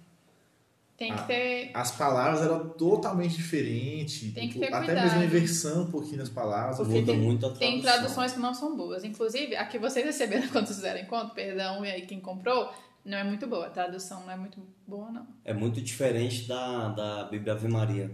Tem 0.97 1.14
que 1.14 1.23
ter. 1.26 1.71
as 1.75 1.90
palavras 1.90 2.40
eram 2.43 2.69
totalmente 2.71 3.37
diferentes. 3.37 4.33
Tem 4.33 4.49
que 4.49 4.54
tipo, 4.54 4.61
ter 4.61 4.73
até 4.73 4.87
cuidado. 4.87 5.04
mesmo 5.04 5.21
a 5.21 5.25
inversão 5.25 5.83
um 5.83 5.90
pouquinho 5.90 6.19
nas 6.19 6.28
palavras. 6.28 6.76
Porque 6.76 7.00
Muda 7.00 7.12
tem- 7.12 7.21
muito 7.21 7.47
a 7.47 7.49
tradução. 7.50 7.69
Tem 7.73 7.83
traduções 7.83 8.33
que 8.33 8.38
não 8.38 8.54
são 8.54 8.76
boas. 8.76 9.02
Inclusive, 9.04 9.57
a 9.57 9.64
que 9.66 9.78
vocês 9.78 10.04
receberam 10.04 10.47
quando 10.52 10.69
fizeram 10.69 11.00
encontro, 11.00 11.35
perdão, 11.35 11.85
e 11.85 11.90
aí 11.90 12.02
quem 12.07 12.21
comprou, 12.21 12.71
não 13.04 13.19
é 13.19 13.25
muito 13.25 13.47
boa. 13.47 13.66
A 13.66 13.71
tradução 13.71 14.21
não 14.25 14.31
é 14.31 14.37
muito 14.37 14.59
boa, 14.87 15.11
não. 15.11 15.26
É 15.45 15.52
muito 15.52 15.81
diferente 15.81 16.47
da, 16.47 16.88
da 16.90 17.25
Bíblia 17.25 17.54
Ave 17.54 17.69
Maria. 17.69 18.11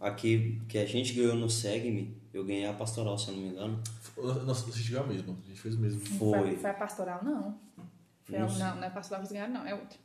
Aqui, 0.00 0.60
que 0.68 0.78
a 0.78 0.84
gente 0.86 1.12
ganhou 1.12 1.36
no 1.36 1.48
Segue-me, 1.48 2.16
eu 2.34 2.44
ganhei 2.44 2.66
a 2.66 2.72
pastoral, 2.72 3.16
se 3.16 3.28
eu 3.28 3.34
não 3.36 3.42
me 3.42 3.48
engano. 3.50 3.80
Nossa, 4.44 4.68
a 4.68 4.72
gente 4.72 4.90
ganhou 4.90 5.06
mesmo. 5.06 5.38
A 5.44 5.48
gente 5.48 5.60
fez 5.60 5.76
o 5.76 5.78
mesmo. 5.78 6.00
Foi. 6.00 6.56
Foi 6.56 6.70
a 6.70 6.74
pastoral, 6.74 7.20
não. 7.22 7.54
A, 8.36 8.40
Não 8.40 8.48
sei. 8.48 8.58
não, 8.58 8.76
não 8.76 8.84
é 8.84 8.90
vocês 8.90 9.32
ganharam, 9.32 9.52
não. 9.54 9.66
É 9.66 9.74
outra. 9.74 9.98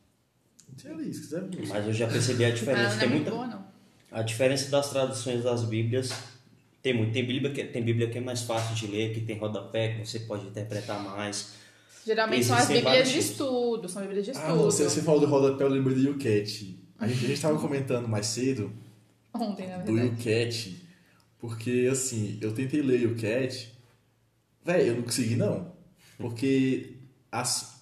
Tinha 0.75 0.93
ali, 0.93 1.13
se 1.13 1.22
quiser. 1.22 1.43
Mas 1.67 1.86
eu 1.88 1.93
já 1.93 2.07
percebi 2.07 2.46
a 2.46 2.48
Ah, 2.50 2.51
diferença. 2.51 2.89
não 2.89 2.96
é 2.96 3.00
tem 3.00 3.10
muito 3.10 3.22
muita, 3.24 3.31
boa, 3.31 3.48
não. 3.48 3.67
A 4.12 4.22
diferença 4.22 4.69
das 4.69 4.89
traduções 4.89 5.43
das 5.43 5.63
Bíblias 5.65 6.12
tem 6.81 6.93
muito. 6.93 7.13
Tem 7.13 7.25
Bíblia, 7.25 7.51
que, 7.51 7.63
tem 7.65 7.84
Bíblia 7.84 8.10
que 8.10 8.17
é 8.17 8.22
mais 8.22 8.41
fácil 8.43 8.75
de 8.75 8.88
ler, 8.88 9.13
que 9.13 9.22
tem 9.22 9.38
rodapé, 9.38 9.93
que 9.96 10.05
você 10.05 10.19
pode 10.22 10.46
interpretar 10.48 11.01
mais. 11.01 11.53
Geralmente 12.05 12.46
são 12.46 12.55
as 12.55 12.63
Existem 12.69 12.84
bíblias 12.86 13.10
de 13.10 13.19
estudo, 13.19 13.89
são 13.89 14.01
bíblias 14.03 14.24
de 14.25 14.31
Ah, 14.31 14.34
estudo. 14.34 14.48
não, 14.55 14.63
você, 14.63 14.84
você 14.86 15.01
falou 15.01 15.19
do 15.19 15.25
rodapé, 15.27 15.63
eu 15.63 15.67
lembrei 15.69 15.96
do 15.96 16.01
YouCat. 16.01 16.79
A 17.00 17.07
gente, 17.07 17.25
a 17.25 17.27
gente 17.27 17.41
tava 17.41 17.60
comentando 17.60 18.07
mais 18.07 18.27
cedo 18.27 18.72
Ontem, 19.34 19.67
na 19.67 19.79
do 19.79 19.93
verdade. 19.93 20.24
YouCat, 20.29 20.88
porque 21.38 21.88
assim, 21.91 22.38
eu 22.41 22.53
tentei 22.53 22.81
ler 22.81 23.01
YouCat, 23.01 23.74
velho, 24.63 24.88
eu 24.88 24.96
não 24.96 25.01
consegui 25.03 25.36
não. 25.36 25.75
Porque 26.17 26.96
as, 27.31 27.76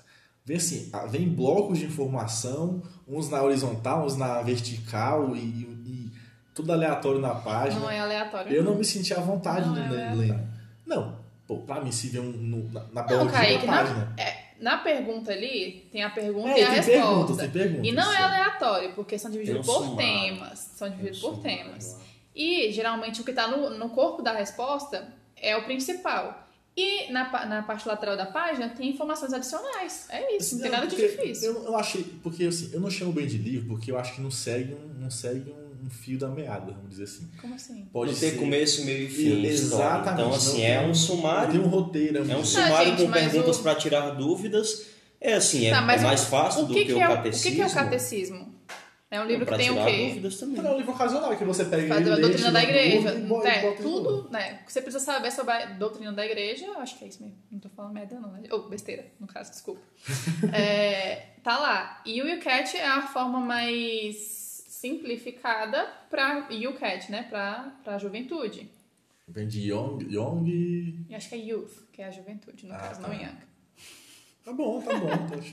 vem 0.45 0.57
assim, 0.57 0.89
ah, 0.93 1.05
vem 1.05 1.27
blocos 1.27 1.79
de 1.79 1.85
informação, 1.85 2.81
uns 3.07 3.29
na 3.29 3.41
horizontal, 3.41 4.05
uns 4.05 4.15
na 4.15 4.41
vertical 4.41 5.35
e, 5.35 5.39
e 5.39 6.11
tudo 6.53 6.71
aleatório 6.71 7.19
na 7.19 7.35
página. 7.35 7.79
Não 7.81 7.89
é 7.89 7.99
aleatório. 7.99 8.53
Eu 8.53 8.63
não 8.63 8.75
me 8.75 8.85
senti 8.85 9.13
à 9.13 9.19
vontade 9.19 9.67
Não 9.67 9.75
no- 9.75 9.95
é 9.95 10.13
lendo. 10.13 10.47
Não, 10.85 11.17
pô, 11.47 11.57
pra 11.57 11.81
mim 11.81 11.91
se 11.91 12.09
vê 12.09 12.19
um, 12.19 12.31
no, 12.31 12.71
na, 12.71 12.81
na 12.93 13.05
Não, 13.07 13.27
Kaique, 13.27 13.65
da 13.65 13.73
página. 13.73 14.13
na, 14.15 14.23
é, 14.23 14.45
na 14.61 14.77
pergunta 14.77 15.31
ali, 15.31 15.87
tem 15.91 16.03
a 16.03 16.09
pergunta 16.11 16.49
É, 16.49 16.59
e 16.59 16.63
a 16.63 16.67
tem 16.67 16.75
resposta. 16.75 17.01
perguntas, 17.01 17.37
tem 17.37 17.49
perguntas. 17.49 17.85
E 17.87 17.91
não 17.91 18.13
é 18.13 18.17
sim. 18.17 18.23
aleatório, 18.23 18.93
porque 18.93 19.17
são 19.19 19.31
divididos 19.31 19.65
por 19.65 19.83
sumário. 19.83 19.97
temas. 19.97 20.59
São 20.75 20.89
divididos 20.89 21.19
Tem 21.21 21.29
um 21.29 21.33
por 21.33 21.41
sumário 21.41 21.63
temas. 21.65 21.99
E 22.35 22.71
geralmente 22.71 23.21
o 23.21 23.23
que 23.23 23.31
está 23.31 23.47
no, 23.47 23.71
no 23.71 23.89
corpo 23.89 24.21
da 24.21 24.31
resposta 24.33 25.07
é 25.35 25.55
o 25.57 25.63
principal. 25.65 26.44
E 26.77 27.09
na, 27.11 27.45
na 27.45 27.63
parte 27.63 27.87
lateral 27.87 28.17
da 28.17 28.25
página 28.25 28.67
tem 28.69 28.89
informações 28.89 29.31
adicionais. 29.31 30.07
É 30.09 30.35
isso, 30.35 30.47
Assim, 30.47 30.55
não 30.55 30.61
tem 30.63 30.71
nada 30.71 30.87
de 30.87 30.95
difícil. 30.95 31.53
Eu, 31.53 31.63
eu 31.65 31.75
achei, 31.77 32.03
porque 32.21 32.43
assim, 32.43 32.69
eu 32.73 32.81
não 32.81 32.89
chamo 32.89 33.13
bem 33.13 33.25
de 33.25 33.37
livro 33.37 33.69
porque 33.69 33.91
eu 33.91 33.97
acho 33.97 34.15
que 34.15 34.21
não 34.21 34.29
segue 34.31 34.73
um, 34.73 34.99
não 35.01 35.09
segue 35.09 35.51
um, 35.51 35.85
um 35.85 35.89
fio 35.89 36.17
da 36.19 36.27
meada, 36.27 36.73
vamos 36.73 36.89
dizer 36.89 37.03
assim. 37.05 37.29
Como 37.39 37.55
assim? 37.55 37.85
Pode 37.93 38.11
não 38.11 38.19
tem 38.19 38.31
ser. 38.31 38.37
começo, 38.37 38.83
meio 38.83 39.05
e 39.05 39.09
fim. 39.09 39.45
Exatamente. 39.45 40.13
Então, 40.21 40.33
assim, 40.33 40.57
não 40.61 40.67
é 40.67 40.87
um 40.87 40.93
sumário. 40.93 41.51
Tem 41.53 41.61
um 41.61 41.67
roteiro, 41.67 42.17
É 42.17 42.21
um. 42.21 42.25
Não, 42.25 42.43
sumário 42.45 42.89
gente, 42.97 43.05
com 43.05 43.11
perguntas 43.11 43.57
o- 43.57 43.63
para 43.63 43.75
tirar 43.75 44.09
dúvidas. 44.11 44.87
É 45.21 45.33
assim, 45.35 45.65
é, 45.65 45.71
Tá, 45.71 45.77
é 45.93 45.97
o- 45.97 46.03
mais 46.03 46.23
fácil 46.25 46.63
o 46.63 46.65
do 46.67 46.73
que, 46.73 46.81
que, 46.81 46.85
que 46.87 46.93
o 46.93 47.01
é 47.01 47.05
o, 47.07 47.11
catecismo. 47.15 47.55
que 47.55 47.61
é 47.61 47.65
o 47.65 47.71
catecismo? 47.73 48.54
É 49.11 49.21
um 49.21 49.25
livro 49.25 49.45
Pra 49.45 49.55
que 49.57 49.63
tem 49.63 49.71
o 49.71 49.85
quê? 49.85 50.07
dúvidas 50.09 50.37
também. 50.39 50.57
Não, 50.61 50.71
é 50.71 50.73
um 50.73 50.77
livro 50.77 50.91
ocasional 50.91 51.37
que 51.37 51.45
você 51.45 51.63
pega 51.65 51.87
Faz 51.87 52.09
a 52.11 52.15
doutrina 52.15 52.51
da 52.51 52.63
igreja. 52.63 53.09
é, 53.45 53.69
e 53.71 53.75
tudo, 53.77 54.29
né? 54.31 54.59
O 54.61 54.65
que 54.65 54.73
você 54.73 54.81
precisa 54.81 55.03
saber 55.03 55.31
sobre 55.31 55.53
a 55.53 55.65
doutrina 55.67 56.11
da 56.11 56.25
igreja, 56.25 56.65
eu 56.65 56.79
acho 56.79 56.97
que 56.97 57.05
é 57.05 57.07
isso 57.07 57.21
mesmo. 57.21 57.37
Não 57.51 57.59
tô 57.59 57.69
falando 57.69 57.93
merda, 57.93 58.19
não, 58.19 58.31
né? 58.31 58.41
Ou 58.51 58.67
besteira, 58.67 59.05
no 59.19 59.27
caso, 59.27 59.51
desculpa. 59.51 59.81
É, 60.53 61.27
tá 61.43 61.57
lá. 61.59 62.01
E 62.05 62.21
o 62.21 62.27
YouCat 62.27 62.75
é 62.77 62.85
a 62.87 63.03
forma 63.03 63.39
mais 63.39 64.15
simplificada 64.67 65.87
pra 66.09 66.47
YouCat, 66.51 67.11
né? 67.11 67.23
Pra, 67.29 67.73
pra 67.83 67.97
juventude. 67.97 68.69
Vem 69.27 69.47
de 69.47 69.61
Young, 69.71 69.99
Young. 70.09 71.05
E 71.09 71.15
acho 71.15 71.29
que 71.29 71.35
é 71.35 71.37
Youth, 71.39 71.89
que 71.91 72.01
é 72.01 72.05
a 72.05 72.11
juventude, 72.11 72.67
no 72.67 72.73
Ah, 72.73 72.77
caso, 72.77 73.01
tá. 73.01 73.07
não 73.07 73.15
Young. 73.15 73.35
Tá 74.45 74.53
bom, 74.53 74.79
tá 74.79 74.93
bom. 74.99 75.07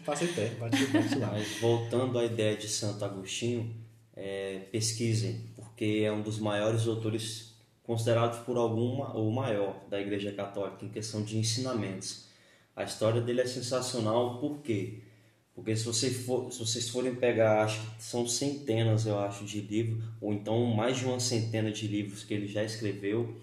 Passei 0.04 0.28
perto, 0.28 0.58
bate, 0.58 0.86
bate 0.88 1.18
lá. 1.18 1.28
Mas 1.32 1.58
voltando 1.58 2.18
à 2.18 2.26
ideia 2.26 2.54
de 2.54 2.68
Santo 2.68 3.02
Agostinho, 3.02 3.74
é, 4.14 4.58
pesquisem, 4.70 5.46
porque 5.56 6.02
é 6.04 6.12
um 6.12 6.20
dos 6.20 6.38
maiores 6.38 6.86
autores 6.86 7.54
considerados 7.82 8.40
por 8.40 8.58
alguma 8.58 9.16
ou 9.16 9.30
maior 9.30 9.82
da 9.88 9.98
Igreja 9.98 10.30
Católica 10.30 10.84
em 10.84 10.90
questão 10.90 11.22
de 11.22 11.38
ensinamentos. 11.38 12.26
A 12.76 12.84
história 12.84 13.22
dele 13.22 13.40
é 13.40 13.46
sensacional, 13.46 14.38
por 14.38 14.58
quê? 14.58 15.00
Porque 15.54 15.74
se, 15.74 15.84
você 15.84 16.10
for, 16.10 16.52
se 16.52 16.58
vocês 16.58 16.90
forem 16.90 17.14
pegar, 17.14 17.64
acho 17.64 17.80
que 17.96 18.02
são 18.02 18.28
centenas, 18.28 19.06
eu 19.06 19.18
acho, 19.18 19.46
de 19.46 19.62
livros, 19.62 20.04
ou 20.20 20.34
então 20.34 20.66
mais 20.66 20.98
de 20.98 21.06
uma 21.06 21.18
centena 21.18 21.72
de 21.72 21.86
livros 21.86 22.24
que 22.24 22.34
ele 22.34 22.46
já 22.46 22.62
escreveu, 22.62 23.40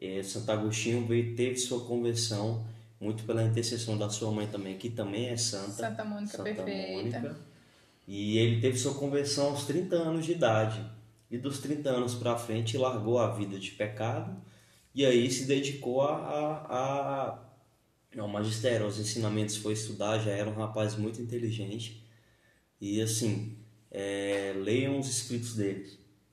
é, 0.00 0.20
Santo 0.24 0.50
Agostinho 0.50 1.06
veio, 1.06 1.36
teve 1.36 1.56
sua 1.56 1.84
conversão, 1.84 2.64
muito 3.00 3.24
pela 3.24 3.42
intercessão 3.42 3.96
da 3.96 4.10
sua 4.10 4.30
mãe 4.30 4.46
também, 4.46 4.76
que 4.76 4.90
também 4.90 5.28
é 5.28 5.36
santa. 5.36 5.72
Santa 5.72 6.04
Mônica 6.04 6.42
perfeita. 6.42 7.18
Mônica. 7.20 7.36
E 8.06 8.36
ele 8.38 8.60
teve 8.60 8.76
sua 8.78 8.94
conversão 8.94 9.48
aos 9.50 9.64
30 9.64 9.96
anos 9.96 10.26
de 10.26 10.32
idade. 10.32 10.84
E 11.30 11.38
dos 11.38 11.58
30 11.60 11.90
anos 11.90 12.14
para 12.14 12.36
frente 12.36 12.76
largou 12.76 13.18
a 13.18 13.30
vida 13.30 13.58
de 13.58 13.70
pecado 13.70 14.36
e 14.94 15.06
aí 15.06 15.30
se 15.30 15.44
dedicou 15.46 16.02
a, 16.02 16.16
a, 16.16 17.28
a- 17.28 17.38
ao 18.18 18.26
magistério, 18.28 18.84
aos 18.84 18.98
ensinamentos, 18.98 19.56
foi 19.56 19.72
estudar, 19.74 20.18
já 20.18 20.32
era 20.32 20.50
um 20.50 20.54
rapaz 20.54 20.96
muito 20.96 21.22
inteligente. 21.22 22.04
E 22.80 23.00
assim, 23.00 23.56
é, 23.90 24.52
leiam 24.56 24.98
os 24.98 25.08
escritos 25.08 25.54
dele, 25.54 25.88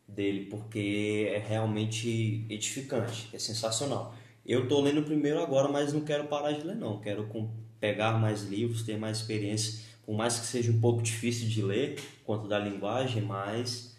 dele, 0.07 0.45
porque 0.47 1.29
é 1.31 1.37
realmente 1.37 2.43
edificante, 2.49 3.29
é 3.31 3.37
sensacional. 3.37 4.15
Eu 4.47 4.67
tô 4.67 4.79
lendo 4.81 5.01
o 5.01 5.03
primeiro 5.03 5.39
agora, 5.41 5.67
mas 5.69 5.91
não 5.93 6.01
quero 6.01 6.27
parar 6.27 6.53
de 6.53 6.61
ler 6.65 6.75
não, 6.75 7.01
quero 7.01 7.27
com- 7.27 7.53
pegar 7.79 8.17
mais 8.17 8.43
livros, 8.43 8.81
ter 8.83 8.97
mais 8.97 9.17
experiência, 9.17 9.83
por 10.05 10.15
mais 10.15 10.39
que 10.39 10.45
seja 10.45 10.71
um 10.71 10.79
pouco 10.79 11.01
difícil 11.03 11.49
de 11.49 11.61
ler, 11.61 11.99
quanto 12.23 12.47
da 12.47 12.57
linguagem, 12.57 13.21
mas 13.21 13.95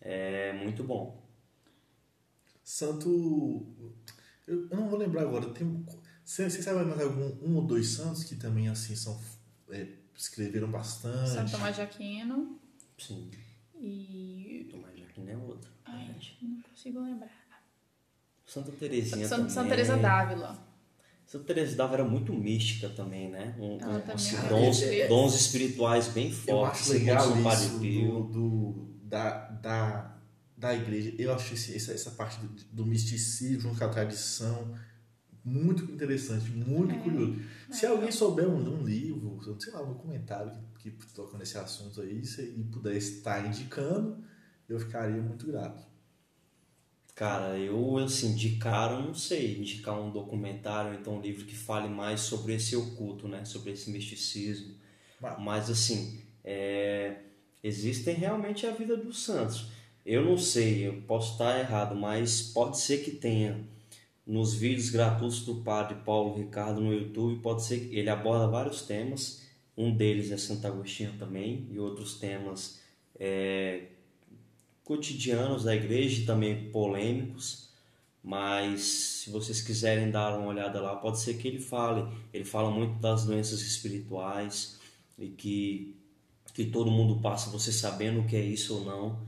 é 0.00 0.52
muito 0.52 0.84
bom. 0.84 1.20
Santo. 2.62 3.66
Eu, 4.46 4.66
não 4.70 4.88
vou 4.88 4.98
lembrar 4.98 5.22
agora. 5.22 5.50
Tem, 5.50 5.84
Você, 6.24 6.48
você 6.48 6.62
sabe 6.62 6.84
mais 6.84 7.00
algum 7.00 7.32
um 7.44 7.56
ou 7.56 7.62
dois 7.66 7.88
santos 7.88 8.24
que 8.24 8.36
também 8.36 8.68
assim 8.68 8.94
são 8.94 9.18
é, 9.70 9.88
escreveram 10.14 10.70
bastante? 10.70 11.30
São 11.30 11.46
Tomás 11.46 11.74
de 11.76 11.82
Aquino 11.82 12.58
Sim. 12.96 13.30
e. 13.80 14.68
Tomás 14.70 14.94
de 14.94 15.02
Aquino 15.02 15.30
é 15.30 15.36
outro. 15.36 15.70
Ai, 15.84 16.14
não 16.42 16.60
consigo 16.62 17.00
lembrar. 17.00 17.37
Santa 18.48 18.72
Terezinha 18.72 19.26
Santa, 19.28 19.36
também. 19.42 19.50
Santa 19.54 19.68
Teresa 19.68 19.96
d'Ávila. 19.96 20.68
Santa 21.26 21.44
Teresa 21.44 21.76
d'Ávila 21.76 22.00
era 22.00 22.08
muito 22.08 22.32
mística 22.32 22.88
também, 22.88 23.30
né? 23.30 23.54
Um, 23.58 23.78
Ela 23.80 23.96
um, 23.98 24.00
também 24.00 24.14
assim, 24.14 24.36
dons, 24.48 24.80
dons 25.08 25.34
espirituais 25.34 26.08
bem 26.08 26.28
Eu 26.28 26.32
fortes. 26.34 26.80
acho 26.80 26.84
segundo 26.92 27.00
legal 27.06 27.42
Padre 27.42 27.66
isso 27.66 27.78
Pio. 27.78 28.10
do, 28.10 28.22
do- 28.32 28.88
da, 29.02 29.48
da, 29.50 30.18
da 30.56 30.74
igreja. 30.74 31.14
Eu 31.18 31.34
acho 31.34 31.52
esse- 31.54 31.76
essa, 31.76 31.92
essa 31.92 32.10
parte 32.12 32.38
do, 32.40 32.48
do 32.72 32.86
misticismo 32.86 33.60
junto 33.60 33.78
com 33.78 33.84
a 33.84 33.88
tradição 33.88 34.74
muito 35.44 35.84
interessante, 35.92 36.50
muito 36.50 36.94
É. 36.94 36.98
curioso. 36.98 37.40
Se 37.70 37.86
alguém 37.86 38.10
souber 38.12 38.46
um, 38.48 38.56
um 38.80 38.82
livro, 38.84 39.38
sei 39.60 39.72
lá, 39.72 39.82
um 39.82 39.88
documentário 39.94 40.52
que, 40.78 40.90
que 40.90 41.06
toca 41.14 41.36
nesse 41.38 41.56
assunto 41.58 42.00
aí 42.02 42.24
se- 42.24 42.42
e 42.56 42.64
puder 42.64 42.96
estar 42.96 43.46
indicando, 43.46 44.22
eu 44.68 44.78
ficaria 44.80 45.20
muito 45.22 45.46
grato. 45.46 45.86
Cara, 47.18 47.58
eu, 47.58 47.96
assim, 47.98 48.36
de 48.36 48.50
cara, 48.58 48.94
eu 48.94 49.02
não 49.02 49.12
sei 49.14 49.58
indicar 49.58 50.00
um 50.00 50.08
documentário, 50.08 50.94
então 50.94 51.16
um 51.16 51.20
livro 51.20 51.44
que 51.46 51.56
fale 51.56 51.88
mais 51.88 52.20
sobre 52.20 52.54
esse 52.54 52.76
oculto, 52.76 53.26
né? 53.26 53.44
Sobre 53.44 53.72
esse 53.72 53.90
misticismo. 53.90 54.76
Mas- 55.20 55.38
Mas, 55.40 55.70
assim, 55.70 56.20
é, 56.44 57.16
existem 57.60 58.14
realmente 58.14 58.64
a 58.68 58.70
vida 58.70 58.96
dos 58.96 59.18
santos. 59.24 59.66
Eu 60.06 60.24
não 60.24 60.38
sei, 60.38 60.86
eu 60.86 61.02
posso 61.08 61.32
estar 61.32 61.58
errado, 61.58 61.96
mas 61.96 62.40
pode 62.40 62.78
ser 62.78 62.98
que 62.98 63.10
tenha 63.10 63.66
nos 64.24 64.54
vídeos 64.54 64.88
gratuitos 64.90 65.44
do 65.44 65.56
padre 65.56 65.96
Paulo 66.04 66.36
Ricardo 66.36 66.80
no 66.80 66.94
YouTube, 66.94 67.42
pode 67.42 67.64
ser 67.64 67.80
que 67.80 67.96
ele 67.96 68.10
aborda 68.10 68.46
vários 68.46 68.82
temas. 68.82 69.42
Um 69.76 69.92
deles 69.96 70.30
é 70.30 70.36
Santo 70.36 70.66
Agostinho 70.68 71.14
também, 71.18 71.66
e 71.70 71.80
outros 71.80 72.14
temas 72.20 72.80
é, 73.18 73.86
cotidianos 74.88 75.64
da 75.64 75.76
igreja 75.76 76.22
e 76.22 76.24
também 76.24 76.70
polêmicos, 76.70 77.68
mas 78.24 78.80
se 78.80 79.30
vocês 79.30 79.60
quiserem 79.60 80.10
dar 80.10 80.38
uma 80.38 80.48
olhada 80.48 80.80
lá, 80.80 80.96
pode 80.96 81.20
ser 81.20 81.34
que 81.34 81.46
ele 81.46 81.60
fale. 81.60 82.08
Ele 82.32 82.44
fala 82.44 82.70
muito 82.70 82.98
das 82.98 83.26
doenças 83.26 83.60
espirituais 83.60 84.78
e 85.18 85.28
que, 85.28 85.94
que 86.54 86.64
todo 86.64 86.90
mundo 86.90 87.20
passa, 87.20 87.50
você 87.50 87.70
sabendo 87.70 88.20
o 88.20 88.26
que 88.26 88.34
é 88.34 88.40
isso 88.40 88.78
ou 88.78 88.84
não. 88.86 89.20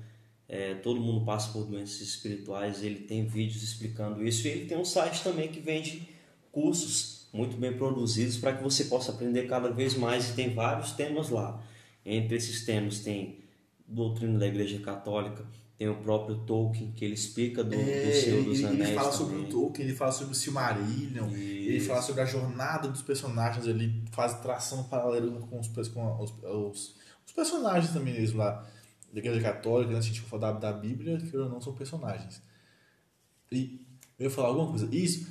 É, 0.49 0.75
todo 0.77 0.99
mundo 0.99 1.27
passa 1.27 1.53
por 1.53 1.67
doenças 1.67 2.01
espirituais, 2.01 2.83
ele 2.83 3.01
tem 3.01 3.27
vídeos 3.27 3.63
explicando 3.63 4.27
isso 4.27 4.49
e 4.49 4.51
ele 4.51 4.65
tem 4.65 4.79
um 4.79 4.85
site 4.85 5.23
também 5.23 5.49
que 5.49 5.61
vende 5.61 6.09
cursos 6.51 7.29
muito 7.33 7.57
bem 7.57 7.73
produzidos 7.75 8.37
para 8.39 8.55
que 8.55 8.63
você 8.63 8.85
possa 8.85 9.13
aprender 9.13 9.47
cada 9.47 9.71
vez 9.71 9.95
mais 9.95 10.31
e 10.31 10.33
tem 10.33 10.55
vários 10.55 10.93
temas 10.93 11.29
lá. 11.29 11.63
Entre 12.05 12.35
esses 12.35 12.65
temas 12.65 13.01
tem 13.01 13.40
doutrina 13.91 14.39
da 14.39 14.47
Igreja 14.47 14.79
Católica, 14.81 15.47
tem 15.77 15.89
o 15.89 15.97
próprio 15.97 16.37
Tolkien 16.45 16.93
que 16.93 17.05
ele 17.05 17.15
explica 17.15 17.65
do, 17.65 17.71
do 17.71 18.13
Senhor 18.13 18.45
dos 18.45 18.63
É, 18.63 18.65
ele, 18.65 18.67
Anéis 18.67 18.89
ele 18.89 18.95
fala 18.95 19.13
sobre 19.13 19.35
também. 19.37 19.49
o 19.49 19.51
Tolkien, 19.51 19.89
ele 19.89 19.97
fala 19.97 20.13
sobre 20.13 20.33
o 20.33 20.35
Silmarillion, 20.37 21.29
ele 21.31 21.77
Isso. 21.77 21.87
fala 21.89 22.03
sobre 22.03 22.21
a 22.23 22.27
jornada 22.27 22.89
dos 22.89 23.03
personagens, 23.03 23.67
ele 23.67 24.05
faz 24.13 24.35
tração 24.41 24.85
paralela 24.85 25.41
com 25.41 25.59
os, 25.59 25.69
com 25.89 26.23
os, 26.23 26.31
os, 26.43 26.97
os 27.27 27.33
personagens 27.35 27.93
também 27.93 28.15
mesmo 28.15 28.39
lá 28.39 28.67
da 29.13 29.19
Igreja 29.19 29.41
Católica, 29.41 29.93
né? 29.93 30.03
se 30.03 30.09
a 30.09 30.13
gente 30.13 30.21
for 30.23 30.39
da, 30.39 30.53
da 30.53 30.73
Bíblia, 30.73 31.19
que 31.19 31.37
ou 31.37 31.49
não 31.49 31.61
são 31.61 31.75
personagens. 31.75 32.43
E 33.51 33.81
eu 34.19 34.25
ia 34.25 34.31
falar 34.31 34.49
alguma 34.49 34.69
coisa. 34.69 34.89
Isso, 34.95 35.27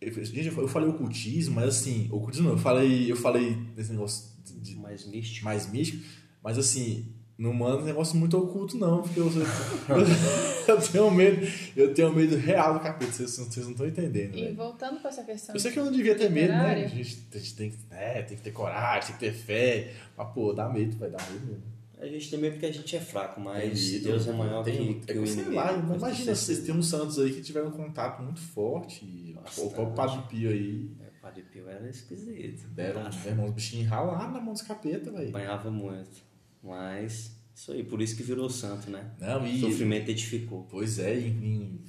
eu, 0.00 0.24
gente, 0.24 0.48
eu 0.56 0.66
falei 0.68 0.88
ocultismo, 0.88 1.56
mas 1.56 1.68
assim, 1.68 2.08
ocultismo 2.10 2.48
não, 2.48 2.54
eu 2.56 2.58
falei, 2.58 3.12
eu 3.12 3.16
falei 3.16 3.54
desse 3.76 3.92
negócio 3.92 4.30
de 4.44 4.76
mais 4.76 5.06
místico. 5.06 5.44
mais 5.44 5.70
místico, 5.70 6.02
mas 6.42 6.58
assim, 6.58 7.14
não 7.40 7.52
manda 7.54 7.78
um 7.82 7.84
negócio 7.86 8.16
muito 8.18 8.36
oculto 8.38 8.76
não, 8.76 9.02
porque 9.02 9.18
eu, 9.18 9.26
eu, 9.88 10.74
eu 10.76 10.80
tenho 10.82 11.10
medo, 11.10 11.46
eu 11.76 11.94
tenho 11.94 12.12
medo 12.14 12.36
real 12.36 12.74
do 12.74 12.80
capeta, 12.80 13.10
vocês, 13.10 13.36
vocês 13.36 13.64
não 13.66 13.72
estão 13.72 13.86
entendendo, 13.86 14.36
E 14.36 14.42
velho. 14.44 14.56
voltando 14.56 15.00
para 15.00 15.08
essa 15.10 15.24
questão. 15.24 15.54
Eu 15.54 15.60
sei 15.60 15.72
que 15.72 15.78
eu 15.78 15.84
não 15.86 15.92
devia 15.92 16.14
ter 16.14 16.30
medo, 16.30 16.52
né? 16.52 16.84
A 16.84 16.86
gente, 16.86 17.26
a 17.34 17.38
gente 17.38 17.56
tem, 17.56 17.70
que- 17.70 17.78
é, 17.90 18.22
tem 18.22 18.36
que 18.36 18.42
ter 18.42 18.52
coragem, 18.52 19.08
tem 19.08 19.18
que 19.18 19.20
ter 19.20 19.32
fé, 19.32 19.92
mas 20.16 20.28
pô, 20.34 20.52
dá 20.52 20.68
medo, 20.68 20.96
vai 20.98 21.10
dar 21.10 21.22
medo 21.30 21.46
mesmo. 21.46 21.62
A 21.98 22.06
gente 22.06 22.30
tem 22.30 22.38
medo 22.38 22.52
porque 22.52 22.66
a 22.66 22.72
gente 22.72 22.96
é 22.96 23.00
fraco, 23.00 23.40
mas 23.40 23.90
medo, 23.92 24.04
Deus 24.04 24.26
é 24.26 24.32
maior 24.32 24.62
tem- 24.64 24.94
que, 25.00 25.06
que 25.06 25.12
é 25.12 25.20
o 25.20 25.26
sei 25.26 25.34
inimigo. 25.42 25.54
lá, 25.56 25.72
imagina, 25.72 26.34
vocês 26.34 26.58
têm 26.60 26.74
uns 26.74 26.88
santos 26.88 27.18
aí 27.18 27.32
que 27.32 27.42
tiveram 27.42 27.68
um 27.68 27.72
contato 27.72 28.22
muito 28.22 28.40
forte, 28.40 29.04
e 29.04 29.32
Bastante. 29.34 29.66
o 29.66 29.70
próprio 29.70 29.94
Padre 29.94 30.22
Pio 30.28 30.48
aí, 30.50 30.90
É, 31.00 31.08
o 31.08 31.20
Padre 31.22 31.42
Pio 31.42 31.68
era 31.68 31.88
esquisito. 31.90 32.68
deram, 32.68 33.02
Tá. 33.04 33.10
meu 33.10 33.28
irmão, 33.30 33.46
os 33.48 33.52
bichinhos 33.54 33.88
ralaram 33.88 34.30
na 34.32 34.40
mão 34.40 34.52
dos 34.54 34.62
capeta, 34.62 35.10
velho. 35.10 35.28
Apanhava 35.28 35.70
muito. 35.70 36.29
Mas, 36.62 37.36
isso 37.54 37.72
aí, 37.72 37.82
por 37.82 38.00
isso 38.02 38.16
que 38.16 38.22
virou 38.22 38.48
santo, 38.50 38.90
né? 38.90 39.10
Não, 39.18 39.42
O 39.42 39.46
e... 39.46 39.60
sofrimento 39.60 40.10
edificou. 40.10 40.66
Pois 40.70 40.98
é, 40.98 41.18
em, 41.18 41.26
em 41.28 41.80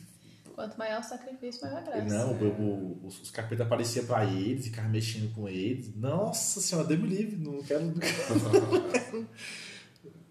Quanto 0.56 0.78
maior 0.78 1.00
o 1.00 1.04
sacrifício, 1.04 1.62
maior 1.62 1.78
a 1.78 1.82
graça. 1.82 2.06
Não, 2.06 2.34
o, 2.34 2.46
o- 3.04 3.08
os, 3.08 3.22
os 3.22 3.32
capetas 3.32 3.66
apareciam 3.66 4.06
pra 4.06 4.26
eles, 4.26 4.66
ficavam 4.66 4.92
mexendo 4.92 5.34
com 5.34 5.48
eles. 5.48 5.96
Nossa 5.96 6.60
senhora, 6.62 6.88
Deus 6.88 7.00
me 7.02 7.08
livre, 7.08 7.36
não 7.38 7.64
quero. 7.64 7.86
Não 7.86 7.94
quero. 8.00 9.28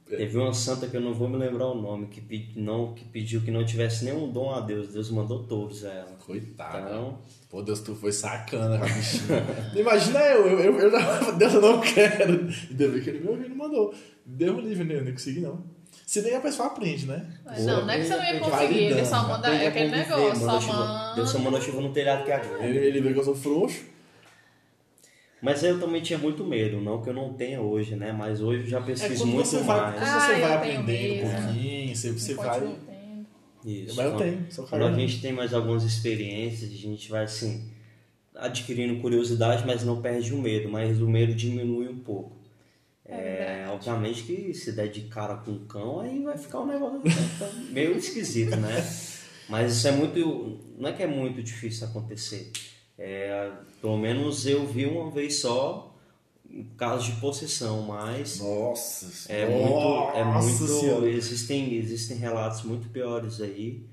Teve 0.07 0.37
uma 0.39 0.53
santa 0.53 0.89
que 0.89 0.97
eu 0.97 1.01
não 1.01 1.15
vou 1.15 1.29
me 1.29 1.37
lembrar 1.37 1.69
o 1.69 1.81
nome, 1.81 2.09
que, 2.09 2.21
pedi, 2.21 2.59
não, 2.61 2.95
que 2.95 3.05
pediu 3.05 3.43
que 3.43 3.51
não 3.53 3.65
tivesse 3.65 4.05
nenhum 4.05 4.31
dom 4.31 4.53
a 4.53 4.61
Deus. 4.61 4.93
Deus 4.93 5.09
mandou 5.11 5.45
todos 5.45 5.85
a 5.85 5.93
ela. 5.93 6.17
Coitado. 6.27 6.79
Então, 6.89 7.19
Pô, 7.49 7.63
Deus, 7.63 7.81
tu 7.81 7.95
foi 7.95 8.11
sacana 8.13 8.79
bichinha. 8.79 9.45
Imagina 9.75 10.19
eu, 10.21 10.47
eu, 10.49 10.61
eu, 10.75 10.91
eu 10.91 11.33
Deus, 11.39 11.55
eu 11.55 11.61
não 11.61 11.81
quero. 11.81 12.33
Ainda 12.71 12.89
bem 12.89 13.01
que 13.03 13.11
ele 13.11 13.21
me 13.21 13.29
ouviu 13.29 13.47
e 13.47 13.49
não 13.51 13.57
mandou. 13.57 13.95
Deus 14.37 14.57
me 14.57 14.63
livre, 14.63 14.85
né? 14.85 14.95
eu 14.97 15.05
nem 15.05 15.13
consegui 15.13 15.41
não. 15.41 15.63
Se 16.07 16.23
nem 16.23 16.35
a 16.35 16.41
pessoa 16.41 16.69
aprende, 16.69 17.07
né? 17.07 17.25
Mas 17.45 17.65
Não, 17.65 17.83
não 17.83 17.91
é 17.91 17.99
que 17.99 18.05
você 18.05 18.17
não 18.17 18.25
ia 18.25 18.41
conseguir, 18.41 18.79
ele 18.79 19.05
só 19.05 19.29
manda. 19.29 19.49
É 19.49 19.69
aquele 19.69 19.91
conviver, 19.91 20.09
negócio, 20.09 20.47
manda 20.47 20.61
só 20.61 20.73
manda. 20.73 21.15
Deus 21.15 21.31
só 21.31 21.39
mandou 21.39 21.61
chuva 21.61 21.81
no 21.81 21.93
telhado 21.93 22.25
que 22.25 22.33
aguenta. 22.33 22.65
Ele, 22.65 22.79
ele 22.79 23.01
vê 23.01 23.13
que 23.13 23.19
eu 23.19 23.25
sou 23.25 23.35
frouxo. 23.35 23.85
Mas 25.43 25.63
eu 25.63 25.81
também 25.81 26.03
tinha 26.03 26.19
muito 26.19 26.45
medo, 26.45 26.81
não 26.81 27.01
que 27.01 27.09
eu 27.09 27.15
não 27.15 27.33
tenha 27.33 27.61
hoje, 27.61 27.97
né? 27.97 28.13
Mas 28.13 28.43
hoje 28.43 28.65
eu 28.65 28.67
já 28.67 28.79
É 28.79 28.83
pesquiso 28.83 29.23
quando 29.23 29.33
muito 29.33 29.47
você 29.47 29.59
vai, 29.63 29.81
mais. 29.81 29.95
quando 29.95 30.09
Ah, 30.09 30.21
você 30.21 30.41
vai 30.41 30.55
aprendendo 30.55 31.27
um 31.27 31.31
pouquinho, 31.31 31.97
você, 31.97 32.13
você 32.13 32.35
vai. 32.35 32.77
Isso. 33.65 33.97
Mas 33.97 34.07
eu 34.07 34.17
tenho, 34.17 34.47
sou 34.51 34.67
Quando 34.67 34.85
a 34.85 34.93
gente 34.93 35.21
tem 35.21 35.33
mais 35.33 35.55
algumas 35.55 35.85
experiências, 35.85 36.71
a 36.71 36.77
gente 36.77 37.09
vai 37.11 37.25
assim 37.25 37.71
adquirindo 38.35 39.01
curiosidade, 39.01 39.67
mas 39.67 39.85
não 39.85 40.01
perde 40.01 40.33
o 40.35 40.39
medo, 40.39 40.69
mas 40.69 41.01
o 41.01 41.09
medo 41.09 41.35
diminui 41.35 41.89
um 41.89 41.99
pouco. 41.99 42.40
É 43.11 43.41
É, 43.67 43.69
obviamente 43.71 44.23
que 44.23 44.55
se 44.55 44.73
der 44.73 44.89
de 44.89 45.03
cara 45.03 45.37
com 45.37 45.53
um 45.53 45.67
cão, 45.67 46.01
aí 46.01 46.23
vai 46.23 46.39
ficar 46.39 46.61
um 46.61 46.67
negócio 46.67 47.01
meio 47.71 47.97
esquisito, 47.97 48.57
né? 48.57 48.77
Mas 49.49 49.77
isso 49.77 49.89
é 49.89 49.93
muito. 49.93 50.61
Não 50.79 50.89
é 50.89 50.93
que 50.93 51.03
é 51.03 51.07
muito 51.07 51.43
difícil 51.43 51.87
acontecer. 51.87 52.53
É, 52.97 53.51
pelo 53.81 53.97
menos 53.97 54.47
eu 54.47 54.67
vi 54.67 54.87
uma 54.87 55.11
vez 55.11 55.37
só 55.37 55.97
casos 56.77 57.07
de 57.07 57.21
possessão, 57.21 57.83
mas 57.83 58.39
Nossa 58.39 59.33
é 59.33 59.47
muito. 59.47 60.17
É 60.17 60.25
muito 60.25 60.67
Senhora. 60.67 61.09
existem, 61.09 61.75
existem 61.75 62.17
relatos 62.17 62.63
muito 62.63 62.89
piores 62.91 63.41
aí. 63.41 63.85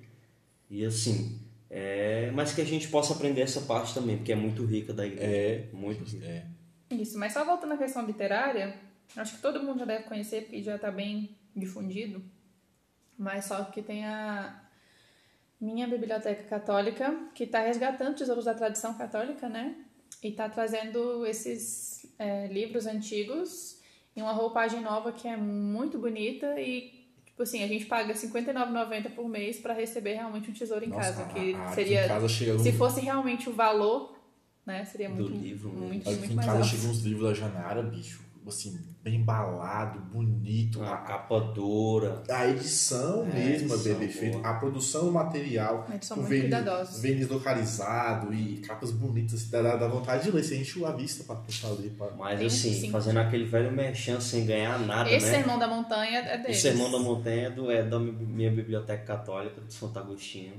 E 0.70 0.86
assim. 0.86 1.40
é, 1.70 2.30
mas 2.36 2.54
que 2.54 2.62
a 2.62 2.66
gente 2.66 2.88
possa 2.90 3.14
aprender 3.14 3.42
essa 3.42 3.62
parte 3.62 3.94
também, 3.94 4.18
porque 4.18 4.32
é 4.32 4.36
muito 4.36 4.64
rica 4.66 4.94
da 4.94 5.06
igreja. 5.06 5.26
É. 5.26 5.70
Muito 5.74 6.04
rica. 6.04 6.26
É. 6.26 6.46
Isso, 6.92 7.18
mas 7.18 7.34
só 7.34 7.44
voltando 7.44 7.74
à 7.74 7.78
questão 7.78 8.06
literária, 8.06 8.74
acho 9.16 9.36
que 9.36 9.42
todo 9.42 9.64
mundo 9.64 9.80
já 9.80 9.86
deve 9.86 10.04
conhecer, 10.04 10.42
porque 10.44 10.62
já 10.62 10.76
está 10.76 10.92
bem 10.92 11.36
difundido. 11.56 12.22
Mas 13.18 13.46
só 13.46 13.64
que 13.66 13.82
tem 13.82 14.06
a 14.06 14.62
minha 15.60 15.88
biblioteca 15.88 16.44
católica, 16.44 17.16
que 17.34 17.46
está 17.46 17.62
resgatando 17.62 18.16
tesouros 18.16 18.46
da 18.46 18.54
tradição 18.54 18.94
católica, 18.96 19.50
né? 19.50 19.76
E 20.22 20.28
está 20.30 20.48
trazendo 20.50 21.26
esses 21.26 22.06
é, 22.20 22.48
livros 22.48 22.86
antigos 22.86 23.80
em 24.16 24.22
uma 24.22 24.32
roupagem 24.34 24.82
nova 24.82 25.12
que 25.12 25.28
é 25.28 25.36
muito 25.38 25.98
bonita 26.00 26.60
e, 26.60 27.06
tipo 27.26 27.42
assim, 27.44 27.64
a 27.64 27.68
gente 27.68 27.86
paga 27.86 28.14
R$ 28.14 28.20
59,90 28.20 29.12
por 29.16 29.28
mês 29.28 29.60
para 29.60 29.74
receber 29.74 30.14
realmente 30.16 30.50
um 30.50 30.54
tesouro 30.54 30.84
em 30.86 30.90
Nossa, 30.90 31.02
casa, 31.14 31.24
a- 31.24 31.28
que 31.34 31.54
a- 31.56 31.64
aqui 31.66 31.76
seria... 31.76 32.06
em 32.06 32.08
casa 32.08 32.28
chega 32.28 32.60
Se 32.60 32.70
um- 32.70 32.74
fosse 32.74 33.02
realmente 33.02 33.50
o 33.50 33.54
valor, 33.54 34.16
né? 34.66 34.86
Seria 34.86 35.10
Do 35.10 35.16
muito, 35.16 35.38
livro 35.38 35.70
mesmo. 35.70 35.88
muito, 35.88 36.10
Aqui 36.10 36.20
muito 36.20 36.32
em 36.32 36.36
mais 36.36 36.48
casa 36.48 36.64
chegam 36.64 36.90
uns 36.92 37.02
livros 37.02 37.28
da 37.30 37.34
Janara, 37.34 37.82
bicho, 37.84 38.24
assim, 38.50 38.80
bem 39.04 39.16
embalado, 39.16 40.00
bonito. 40.00 40.80
Uma 40.80 40.94
A, 40.94 40.98
capa 40.98 41.40
dura. 41.40 42.24
a 42.30 42.48
edição 42.48 43.24
É, 43.32 43.34
mesmo 43.34 43.74
é 43.74 43.76
edição 43.78 43.96
bem 44.00 44.10
feita, 44.10 44.40
a 44.48 44.54
produção 44.56 45.06
do 45.06 45.12
material, 45.12 45.88
são 46.02 46.18
com 46.18 46.24
muito 46.24 46.50
verniz, 47.02 47.28
localizado 47.30 48.34
e 48.34 48.58
capas 48.58 48.92
bonitas, 48.92 49.50
dá, 49.50 49.62
dá- 49.62 49.76
dá 49.76 49.88
vontade 49.88 50.24
de 50.24 50.32
ler, 50.32 50.44
você 50.44 50.58
enche 50.60 50.84
a 50.86 50.92
vista 50.92 51.24
pra 51.24 51.36
pra 51.36 51.70
ler. 51.72 51.92
Pra... 51.98 52.12
Mas 52.18 52.42
assim, 52.42 52.74
sim. 52.74 52.92
fazendo 52.92 53.18
aquele 53.20 53.46
velho 53.46 53.72
merchan 53.72 54.20
sem 54.20 54.46
ganhar 54.46 54.80
nada, 54.80 55.10
Esse 55.12 55.26
né? 55.28 55.32
Sermão 55.38 55.58
da 55.60 55.68
Montanha 55.68 56.20
é 56.20 56.38
O 56.38 56.42
deles. 56.44 56.58
Sermão 56.58 56.92
da 56.92 57.00
Montanha 57.00 57.48
é, 57.48 57.50
do, 57.50 57.72
é 57.72 57.84
da 57.84 58.00
minha 58.00 58.52
biblioteca 58.52 59.04
católica 59.04 59.62
de 59.62 59.74
Santo 59.74 59.98
Agostinho. 60.00 60.54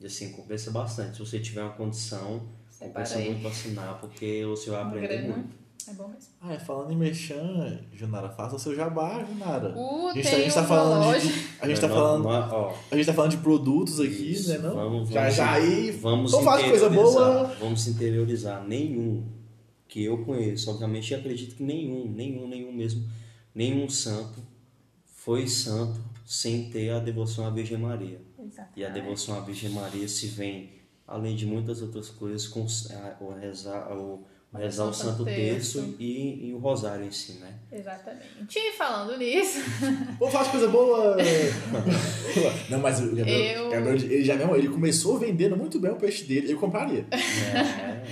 E 0.00 0.06
assim, 0.06 0.32
compensa 0.32 0.70
bastante. 0.70 1.12
Se 1.16 1.18
você 1.20 1.38
tiver 1.38 1.62
uma 1.62 1.72
condição, 1.74 2.42
Separa 2.70 3.04
Compensa 3.04 3.18
aí. 3.18 3.30
muito 3.30 3.46
assinar, 3.46 4.00
porque 4.00 4.44
você 4.46 4.70
vai 4.70 4.80
Uma 4.82 4.88
aprender 4.90 5.08
grana. 5.18 5.34
muito. 5.36 5.61
É 5.88 5.94
bom 5.94 6.08
mesmo. 6.08 6.32
Ah, 6.40 6.52
é, 6.54 6.58
falando 6.58 6.92
em 6.92 6.96
merchan, 6.96 7.80
Junara, 7.92 8.28
faça 8.30 8.56
o 8.56 8.58
seu 8.58 8.74
jabá, 8.74 9.24
Junara. 9.24 9.74
Uh, 9.76 10.08
a 10.08 10.12
gente, 10.14 10.22
tem 10.22 10.30
tá, 10.32 10.36
a 10.36 10.40
gente 10.42 10.54
tá 10.54 10.64
falando 10.64 11.04
loja. 11.04 11.20
de. 11.20 11.48
A 11.60 11.68
gente 11.68 11.80
tá 11.80 11.88
Não, 11.88 11.94
falando. 11.94 12.22
não, 12.24 12.30
ó, 12.30 12.74
A 12.90 12.96
gente 12.96 13.06
tá 13.06 13.12
falando 13.14 13.30
de 13.32 13.36
produtos 13.38 14.00
aqui, 14.00 14.32
Isso, 14.32 14.48
né? 14.50 14.58
Não? 14.58 14.74
vamos- 14.74 15.08
já 15.10 15.20
vamos- 15.22 15.34
já 15.36 15.52
aí. 15.52 15.90
Vamos 15.92 16.30
falar 16.32 16.62
de 16.62 16.68
coisa 16.70 16.88
boa. 16.90 17.44
Vamos 17.60 17.86
interiorizar. 17.88 18.64
Nenhum 18.66 19.26
que 19.88 20.04
eu 20.04 20.24
conheço, 20.24 20.70
obviamente 20.70 21.12
eu 21.12 21.18
acredito 21.18 21.56
que 21.56 21.62
nenhum, 21.62 22.10
nenhum, 22.10 22.48
nenhum 22.48 22.72
mesmo, 22.72 23.04
nenhum 23.54 23.88
santo 23.88 24.40
foi 25.04 25.46
santo 25.46 26.00
sem 26.24 26.70
ter 26.70 26.90
a 26.90 26.98
devoção 26.98 27.46
à 27.46 27.50
Virgem 27.50 27.76
Maria. 27.78 28.20
Exato. 28.38 28.70
E 28.76 28.84
a 28.84 28.88
devoção 28.88 29.36
à 29.36 29.40
Virgem 29.40 29.70
Maria 29.70 30.08
se 30.08 30.26
vem, 30.28 30.70
além 31.06 31.36
de 31.36 31.44
muitas 31.46 31.82
outras 31.82 32.08
coisas, 32.08 32.46
com 32.48 32.64
a- 32.90 33.16
o 33.22 33.32
rezar, 33.34 33.92
o 33.96 34.24
rezar 34.58 34.84
o 34.84 34.92
Santo 34.92 35.24
Terço 35.24 35.96
e, 35.98 36.48
e 36.48 36.54
o 36.54 36.58
Rosário 36.58 37.04
em 37.06 37.10
si, 37.10 37.32
né? 37.34 37.54
Exatamente. 37.70 38.58
E 38.58 38.72
falando 38.72 39.16
nisso, 39.16 39.58
Vamos 40.18 40.32
falar 40.32 40.44
de 40.44 40.50
coisa 40.50 40.68
boa! 40.68 41.16
não, 42.68 42.78
mas 42.78 43.00
o 43.00 43.14
Gabriel, 43.14 43.64
Eu- 43.64 43.70
Gabriel, 43.70 43.96
ele 43.96 44.24
já 44.24 44.36
mesmo, 44.36 44.54
ele 44.54 44.68
começou 44.68 45.18
vendendo 45.18 45.56
muito 45.56 45.80
bem 45.80 45.90
o 45.90 45.96
peixe 45.96 46.24
dele, 46.24 46.52
eu 46.52 46.58
compraria. 46.58 47.06
É, 47.10 48.04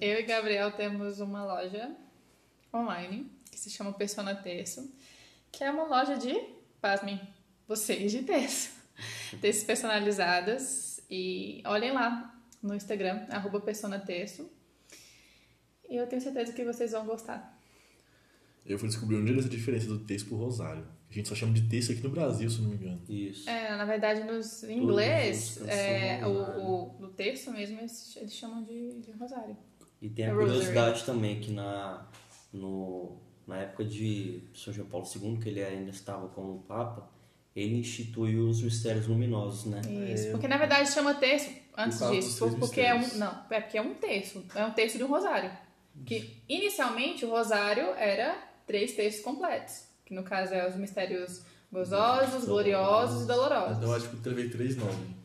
eu 0.00 0.20
e 0.20 0.22
Gabriel 0.22 0.72
temos 0.72 1.20
uma 1.20 1.44
loja 1.44 1.90
online 2.74 3.30
que 3.50 3.58
se 3.58 3.70
chama 3.70 3.92
Persona 3.92 4.34
Terço, 4.34 4.90
que 5.52 5.62
é 5.62 5.70
uma 5.70 5.84
loja 5.84 6.16
de, 6.16 6.34
pasmem, 6.80 7.20
vocês 7.66 8.12
de 8.12 8.22
terço. 8.22 8.70
Terços 9.40 9.64
personalizadas. 9.64 11.00
E 11.10 11.62
olhem 11.64 11.92
lá 11.92 12.34
no 12.62 12.74
Instagram, 12.74 13.26
arroba 13.30 13.60
Persona 13.60 13.98
Terço. 13.98 14.50
E 15.88 15.96
eu 15.96 16.06
tenho 16.06 16.20
certeza 16.20 16.52
que 16.52 16.64
vocês 16.64 16.92
vão 16.92 17.06
gostar. 17.06 17.56
Eu 18.64 18.78
fui 18.78 18.88
descobrir 18.88 19.16
um 19.16 19.24
dia 19.24 19.34
dessa 19.34 19.48
diferença 19.48 19.86
do 19.86 20.00
texto 20.00 20.26
pro 20.26 20.36
rosário. 20.36 20.86
A 21.08 21.14
gente 21.14 21.28
só 21.28 21.34
chama 21.34 21.52
de 21.52 21.62
texto 21.68 21.92
aqui 21.92 22.02
no 22.02 22.10
Brasil, 22.10 22.50
se 22.50 22.58
eu 22.58 22.64
não 22.64 22.70
me 22.70 22.76
engano. 22.76 23.00
Isso. 23.08 23.48
É, 23.48 23.76
na 23.76 23.84
verdade, 23.84 24.24
nos, 24.24 24.64
em 24.64 24.78
inglês, 24.78 25.62
é, 25.68 26.26
o, 26.26 26.30
o, 26.30 26.98
do 26.98 27.08
terço 27.08 27.52
mesmo, 27.52 27.78
eles, 27.78 28.16
eles 28.16 28.34
chamam 28.34 28.64
de, 28.64 29.00
de 29.00 29.12
rosário. 29.12 29.56
E 30.02 30.08
tem 30.08 30.26
a 30.26 30.30
É 30.30 30.34
curiosidade 30.34 31.04
também 31.04 31.40
que 31.40 31.52
na, 31.52 32.06
no, 32.52 33.16
na 33.46 33.58
época 33.58 33.84
de 33.84 34.42
São 34.52 34.72
João 34.72 34.88
Paulo 34.88 35.06
II, 35.06 35.38
que 35.38 35.48
ele 35.48 35.62
ainda 35.62 35.90
estava 35.90 36.28
como 36.28 36.58
Papa, 36.62 37.08
ele 37.54 37.78
instituiu 37.78 38.48
os 38.48 38.60
mistérios 38.60 39.06
luminosos, 39.06 39.64
né? 39.64 39.80
Isso, 40.12 40.30
porque 40.30 40.46
na 40.48 40.58
verdade 40.58 40.90
chama 40.90 41.14
terço 41.14 41.50
antes 41.76 41.98
disso, 42.10 42.54
porque 42.58 42.80
é 42.80 42.94
um, 42.94 43.16
não, 43.16 43.44
é 43.48 43.60
porque 43.60 43.78
é 43.78 43.82
um 43.82 43.94
terço, 43.94 44.44
é 44.54 44.64
um 44.64 44.72
terço 44.72 44.98
de 44.98 45.04
um 45.04 45.08
rosário. 45.08 45.50
Que 46.04 46.42
inicialmente 46.48 47.24
o 47.24 47.30
rosário 47.30 47.86
era 47.96 48.36
três 48.66 48.92
terços 48.92 49.20
completos, 49.22 49.84
que 50.04 50.14
no 50.14 50.22
caso 50.22 50.54
é 50.54 50.68
os 50.68 50.76
mistérios 50.76 51.42
gozosos, 51.72 52.44
gloriosos 52.44 53.22
e 53.22 53.26
dolorosos. 53.26 53.78
Então 53.78 53.92
acho 53.94 54.08
que 54.08 54.14
eu 54.28 54.32
levei 54.32 54.48
três 54.50 54.76
nomes. 54.76 55.16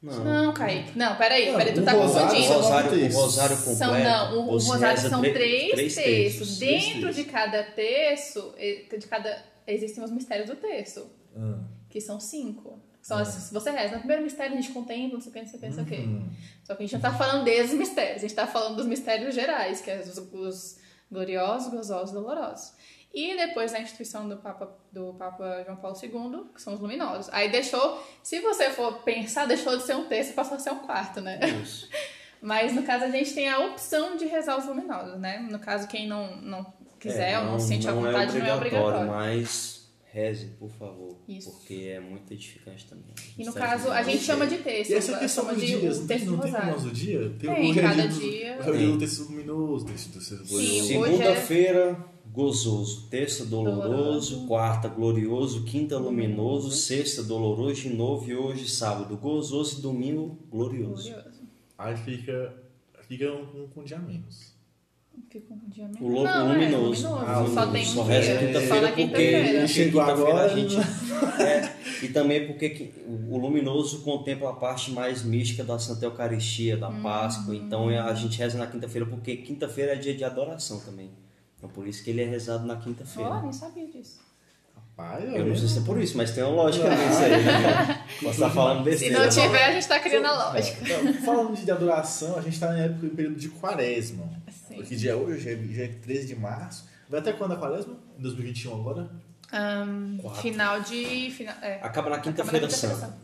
Não. 0.00 0.22
Não, 0.24 0.54
Kaique. 0.54 0.96
Não, 0.96 1.16
peraí, 1.16 1.50
Não, 1.50 1.58
peraí, 1.58 1.74
tu 1.74 1.80
um 1.80 1.84
tá 1.84 1.90
rosário 1.92 2.26
O 2.26 2.30
confundindo. 2.30 2.46
só- 2.54 2.60
rosário, 2.60 2.88
o 2.92 2.94
terços. 3.00 3.20
rosário 3.20 3.56
completo. 3.56 3.78
São, 3.78 3.98
não, 3.98 4.38
o, 4.38 4.42
o 4.54 4.58
rosário 4.58 5.00
são 5.00 5.20
três, 5.22 5.70
três 5.72 5.94
terços. 5.96 6.58
três 6.58 6.84
Dentro 6.92 7.12
de 7.12 7.24
cada 7.24 7.64
terço, 7.64 8.54
eh, 8.58 8.84
de 8.96 9.06
cada 9.08 9.44
existem 9.66 10.04
os 10.04 10.12
mistérios 10.12 10.48
do 10.48 10.54
terço, 10.54 11.10
Ah. 11.36 11.58
que 11.90 12.00
são 12.00 12.20
cinco. 12.20 12.78
São 13.02 13.18
as- 13.18 13.50
você 13.50 13.70
reza, 13.70 13.92
no 13.94 13.98
primeiro 14.00 14.22
mistério 14.22 14.52
a 14.52 14.60
gente 14.60 14.72
contempla, 14.72 15.14
não 15.14 15.20
sei 15.20 15.30
o 15.30 15.32
que, 15.34 15.40
não 15.40 15.48
sei 15.48 15.56
o 15.58 15.60
que, 15.60 15.66
não 15.66 15.74
sei 15.74 15.82
o 15.82 15.86
que. 15.86 15.96
Hum. 16.08 16.30
Só 16.64 16.74
que 16.74 16.82
a 16.82 16.86
gente 16.86 16.94
não 16.94 17.00
tá 17.00 17.12
falando 17.16 17.44
desses 17.44 17.74
mistérios, 17.74 18.16
a 18.18 18.20
gente 18.20 18.34
tá 18.34 18.46
falando 18.46 18.76
dos 18.76 18.86
mistérios 18.86 19.34
gerais, 19.34 19.80
que 19.80 19.90
é 19.90 20.00
os, 20.00 20.18
os 20.18 20.78
gloriosos, 21.10 21.72
gozosos 21.72 22.12
dolorosos. 22.12 22.72
E 23.14 23.34
depois 23.36 23.72
da 23.72 23.80
instituição 23.80 24.28
do 24.28 24.36
Papa, 24.36 24.70
do 24.92 25.14
Papa 25.14 25.62
João 25.64 25.78
Paulo 25.78 25.96
II, 26.02 26.52
que 26.54 26.60
são 26.60 26.74
os 26.74 26.80
luminosos. 26.80 27.32
Aí 27.32 27.50
deixou, 27.50 28.04
se 28.22 28.38
você 28.40 28.68
for 28.70 28.98
pensar, 29.02 29.46
deixou 29.46 29.74
de 29.76 29.82
ser 29.82 29.96
um 29.96 30.04
terço 30.04 30.32
e 30.32 30.34
passou 30.34 30.56
a 30.56 30.60
ser 30.60 30.70
um 30.72 30.80
quarto, 30.80 31.20
né? 31.22 31.40
Isso. 31.62 31.88
Mas 32.40 32.72
no 32.74 32.82
caso 32.82 33.04
a 33.04 33.10
gente 33.10 33.32
tem 33.34 33.48
a 33.48 33.58
opção 33.60 34.16
de 34.16 34.26
rezar 34.26 34.58
os 34.58 34.66
luminosos, 34.66 35.18
né? 35.18 35.38
No 35.50 35.58
caso, 35.58 35.88
quem 35.88 36.06
não, 36.06 36.36
não 36.36 36.72
quiser 37.00 37.32
É, 37.32 37.38
ou 37.40 37.46
não, 37.46 37.58
sente 37.58 37.88
a 37.88 37.92
vontade, 37.92 38.38
não 38.38 38.46
é 38.46 38.54
obrigatório. 38.54 39.08
mas 39.10 39.77
reze, 40.18 40.46
por 40.58 40.70
favor. 40.70 41.16
Isso. 41.28 41.50
Porque 41.52 41.74
é 41.74 42.00
muito 42.00 42.32
edificante 42.32 42.86
também. 42.86 43.14
E 43.38 43.44
no 43.44 43.52
caso, 43.52 43.90
a 43.90 44.02
gente 44.02 44.22
chama 44.24 44.46
de 44.46 44.58
terço, 44.58 44.90
E 44.92 44.94
essa 44.94 45.18
questão 45.18 45.44
chama 45.44 45.54
dos 45.54 45.62
de 45.66 45.78
dias, 45.78 45.96
o 45.96 46.00
não 46.00 46.06
tem, 46.06 46.18
do 46.24 46.38
tem 46.38 46.52
como 46.52 46.80
do 46.80 46.90
dia? 46.92 47.32
Tem, 47.38 47.50
hoje 47.70 47.78
é 47.78 47.82
cada 47.82 48.06
do- 48.06 48.20
dia- 48.20 48.58
hoje 48.58 48.68
é 48.68 48.72
Tem. 48.72 48.92
do 48.92 48.98
texto 48.98 49.22
luminoso, 49.24 49.84
texto 49.86 50.08
do 50.08 50.18
texto 50.18 50.34
é- 50.34 50.82
Segunda-feira, 50.86 52.04
gozoso. 52.32 53.08
Terça, 53.08 53.44
doloroso. 53.44 53.82
Doloroso. 53.88 54.46
Quarta, 54.46 54.88
glorioso. 54.88 55.64
Quinta, 55.64 55.96
luminoso. 55.98 56.36
Luminoso. 56.66 56.70
Sexta, 56.72 57.22
doloroso 57.22 57.74
de 57.82 57.88
novo. 57.90 58.28
E 58.30 58.34
hoje, 58.34 58.68
sábado, 58.68 59.16
gozoso. 59.16 59.78
E 59.78 59.82
domingo, 59.82 60.38
glorioso. 60.50 61.10
Glorioso. 61.10 61.38
Aí 61.76 61.96
fica, 61.96 62.54
fica 63.08 63.32
um, 63.32 63.64
um 63.64 63.68
com 63.68 63.80
um 63.80 63.84
dia 63.84 63.96
a 63.96 64.00
menos. 64.00 64.56
Fica 65.30 65.52
um 65.54 65.68
dia 65.68 65.84
menos. 65.84 66.00
O, 66.00 66.08
lo- 66.08 66.22
Não, 66.24 66.48
o 66.48 66.50
é, 66.50 66.54
luminoso. 66.54 67.08
Ah, 67.16 67.46
só 67.52 67.66
tem 67.66 67.84
só 67.84 68.00
um 68.00 68.04
reza 68.04 68.26
dia. 68.26 68.34
porque, 68.38 68.46
quinta-feira. 68.46 68.92
porque 68.92 69.68
Chegou 69.68 70.00
agora, 70.00 70.44
a 70.44 70.48
gente. 70.48 70.76
é, 71.42 71.72
e 72.02 72.08
também 72.08 72.46
porque 72.46 72.70
que- 72.70 72.92
o 73.28 73.36
luminoso 73.38 74.00
contempla 74.02 74.50
a 74.50 74.54
parte 74.54 74.90
mais 74.92 75.22
mística 75.22 75.62
da 75.64 75.78
Santa 75.78 76.04
Eucaristia, 76.06 76.76
da 76.76 76.88
Hum. 76.88 77.02
Páscoa. 77.02 77.54
Então 77.54 77.90
é- 77.90 77.98
a 77.98 78.14
gente 78.14 78.38
reza 78.38 78.56
na 78.58 78.66
quinta-feira 78.66 79.06
porque 79.06 79.36
quinta-feira 79.36 79.92
é 79.92 79.96
dia 79.96 80.14
de 80.14 80.24
adoração 80.24 80.80
também. 80.80 81.10
Então 81.56 81.68
por 81.68 81.86
isso 81.86 82.02
que 82.04 82.10
ele 82.10 82.22
é 82.22 82.26
rezado 82.26 82.66
na 82.66 82.76
quinta-feira. 82.76 83.30
Ó, 83.30 83.42
nem 83.42 83.52
sabia 83.52 83.86
disso. 83.86 84.26
Rapaz, 84.96 85.32
Eu 85.32 85.46
não 85.46 85.54
sei 85.56 85.68
se 85.68 85.78
é 85.78 85.82
por 85.82 86.00
isso, 86.02 86.16
mas 86.16 86.32
tem 86.32 86.42
uma 86.42 86.52
lógica 86.54 86.88
nisso 86.90 87.18
aí, 87.22 87.30
né? 87.44 88.04
Posso 88.20 88.30
estar 88.34 88.50
falando 88.50 88.78
Se 88.84 88.90
besteira. 88.90 89.18
não 89.20 89.28
tiver, 89.28 89.64
a 89.64 89.72
gente 89.72 89.86
tá 89.86 90.00
criando 90.00 90.26
a 90.26 90.52
lógica. 90.52 91.02
Não, 91.04 91.12
falando 91.14 91.54
de 91.56 91.70
adoração, 91.70 92.36
a 92.36 92.40
gente 92.40 92.58
tá 92.58 92.72
na 92.72 92.78
época, 92.80 93.06
em 93.06 93.10
período 93.10 93.36
de 93.36 93.48
quaresma. 93.48 94.24
Porque 94.78 94.96
dia 94.96 95.12
é 95.12 95.14
hoje, 95.14 95.40
já 95.44 95.50
é, 95.50 95.56
já 95.74 95.82
é 95.84 95.88
13 95.88 96.26
de 96.28 96.36
março. 96.36 96.88
Vai 97.08 97.20
até 97.20 97.32
quando 97.32 97.52
a 97.52 97.56
quaresma? 97.56 97.96
Em 98.18 98.22
2021 98.22 98.74
agora? 98.74 99.10
Quatro. 100.20 100.42
final 100.42 100.80
de. 100.82 101.30
Final, 101.30 101.54
é, 101.62 101.80
Acaba 101.82 102.10
na 102.10 102.18
quinta-feira 102.20 102.66
quinta-feira 102.66 102.94
santa. 102.96 103.16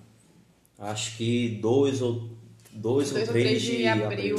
Acho 0.78 1.16
que 1.16 1.58
dois 1.60 2.00
ou, 2.02 2.30
dois 2.72 3.08
ou 3.08 3.14
Dois 3.14 3.28
ou 3.28 3.32
três 3.32 3.46
três 3.48 3.62
de, 3.62 3.76
de 3.76 3.86
abril. 3.86 4.06
abril. 4.06 4.36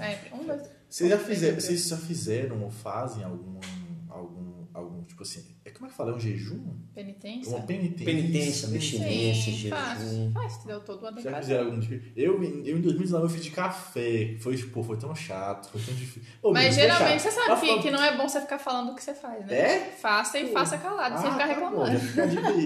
É, 0.00 0.34
um, 0.34 0.46
dois. 0.46 0.62
Vocês 0.88 1.10
já, 1.10 1.16
um, 1.16 1.20
fizeram, 1.20 1.60
vocês 1.60 1.88
já 1.88 1.96
fizeram 1.96 2.62
ou 2.62 2.70
fazem 2.70 3.22
algum, 3.22 3.58
algum, 4.76 5.02
tipo 5.04 5.22
assim, 5.22 5.44
é, 5.64 5.70
como 5.70 5.86
é 5.86 5.88
que 5.90 5.96
fala? 5.96 6.12
É 6.12 6.14
um 6.14 6.20
jejum? 6.20 6.60
Penitência? 6.94 7.56
Uma 7.56 7.66
penitência? 7.66 8.04
Penitência, 8.04 8.68
abstinência, 8.68 9.70
faz. 9.70 10.00
jejum. 10.00 10.32
Faz, 10.32 10.56
entendeu? 10.56 10.80
Todo 10.80 11.00
mundo 11.02 11.14
tem 11.14 11.22
que 11.24 11.30
Já 11.30 11.38
fizeram 11.40 11.64
algum 11.66 11.80
tipo? 11.80 12.04
Eu, 12.14 12.42
em- 12.44 12.66
eu 12.66 12.76
em 12.78 12.80
2019 12.82 13.24
eu 13.24 13.30
fiz 13.30 13.44
de 13.44 13.50
café. 13.50 14.36
Foi, 14.40 14.56
pô, 14.58 14.82
foi 14.82 14.96
tão 14.96 15.14
chato, 15.14 15.70
foi 15.70 15.80
tão 15.80 15.94
difícil. 15.94 16.22
Ô, 16.42 16.52
Mas 16.52 16.74
geralmente 16.74 17.22
você 17.22 17.30
sabe 17.30 17.60
que, 17.60 17.66
foi- 17.66 17.82
que 17.82 17.90
não 17.90 18.02
é 18.02 18.16
bom 18.16 18.28
você 18.28 18.40
ficar 18.40 18.58
falando 18.58 18.92
o 18.92 18.94
que 18.94 19.02
você 19.02 19.14
faz, 19.14 19.44
né? 19.46 19.56
É? 19.58 19.80
Faça 19.92 20.38
e 20.38 20.46
Pô. 20.48 20.52
faça 20.52 20.76
calado, 20.78 21.18
sem 21.20 21.28
Ah, 21.28 21.32
ficar 21.32 21.48
tá 21.48 21.54
bom, 21.70 21.84
reclamando. 21.84 22.20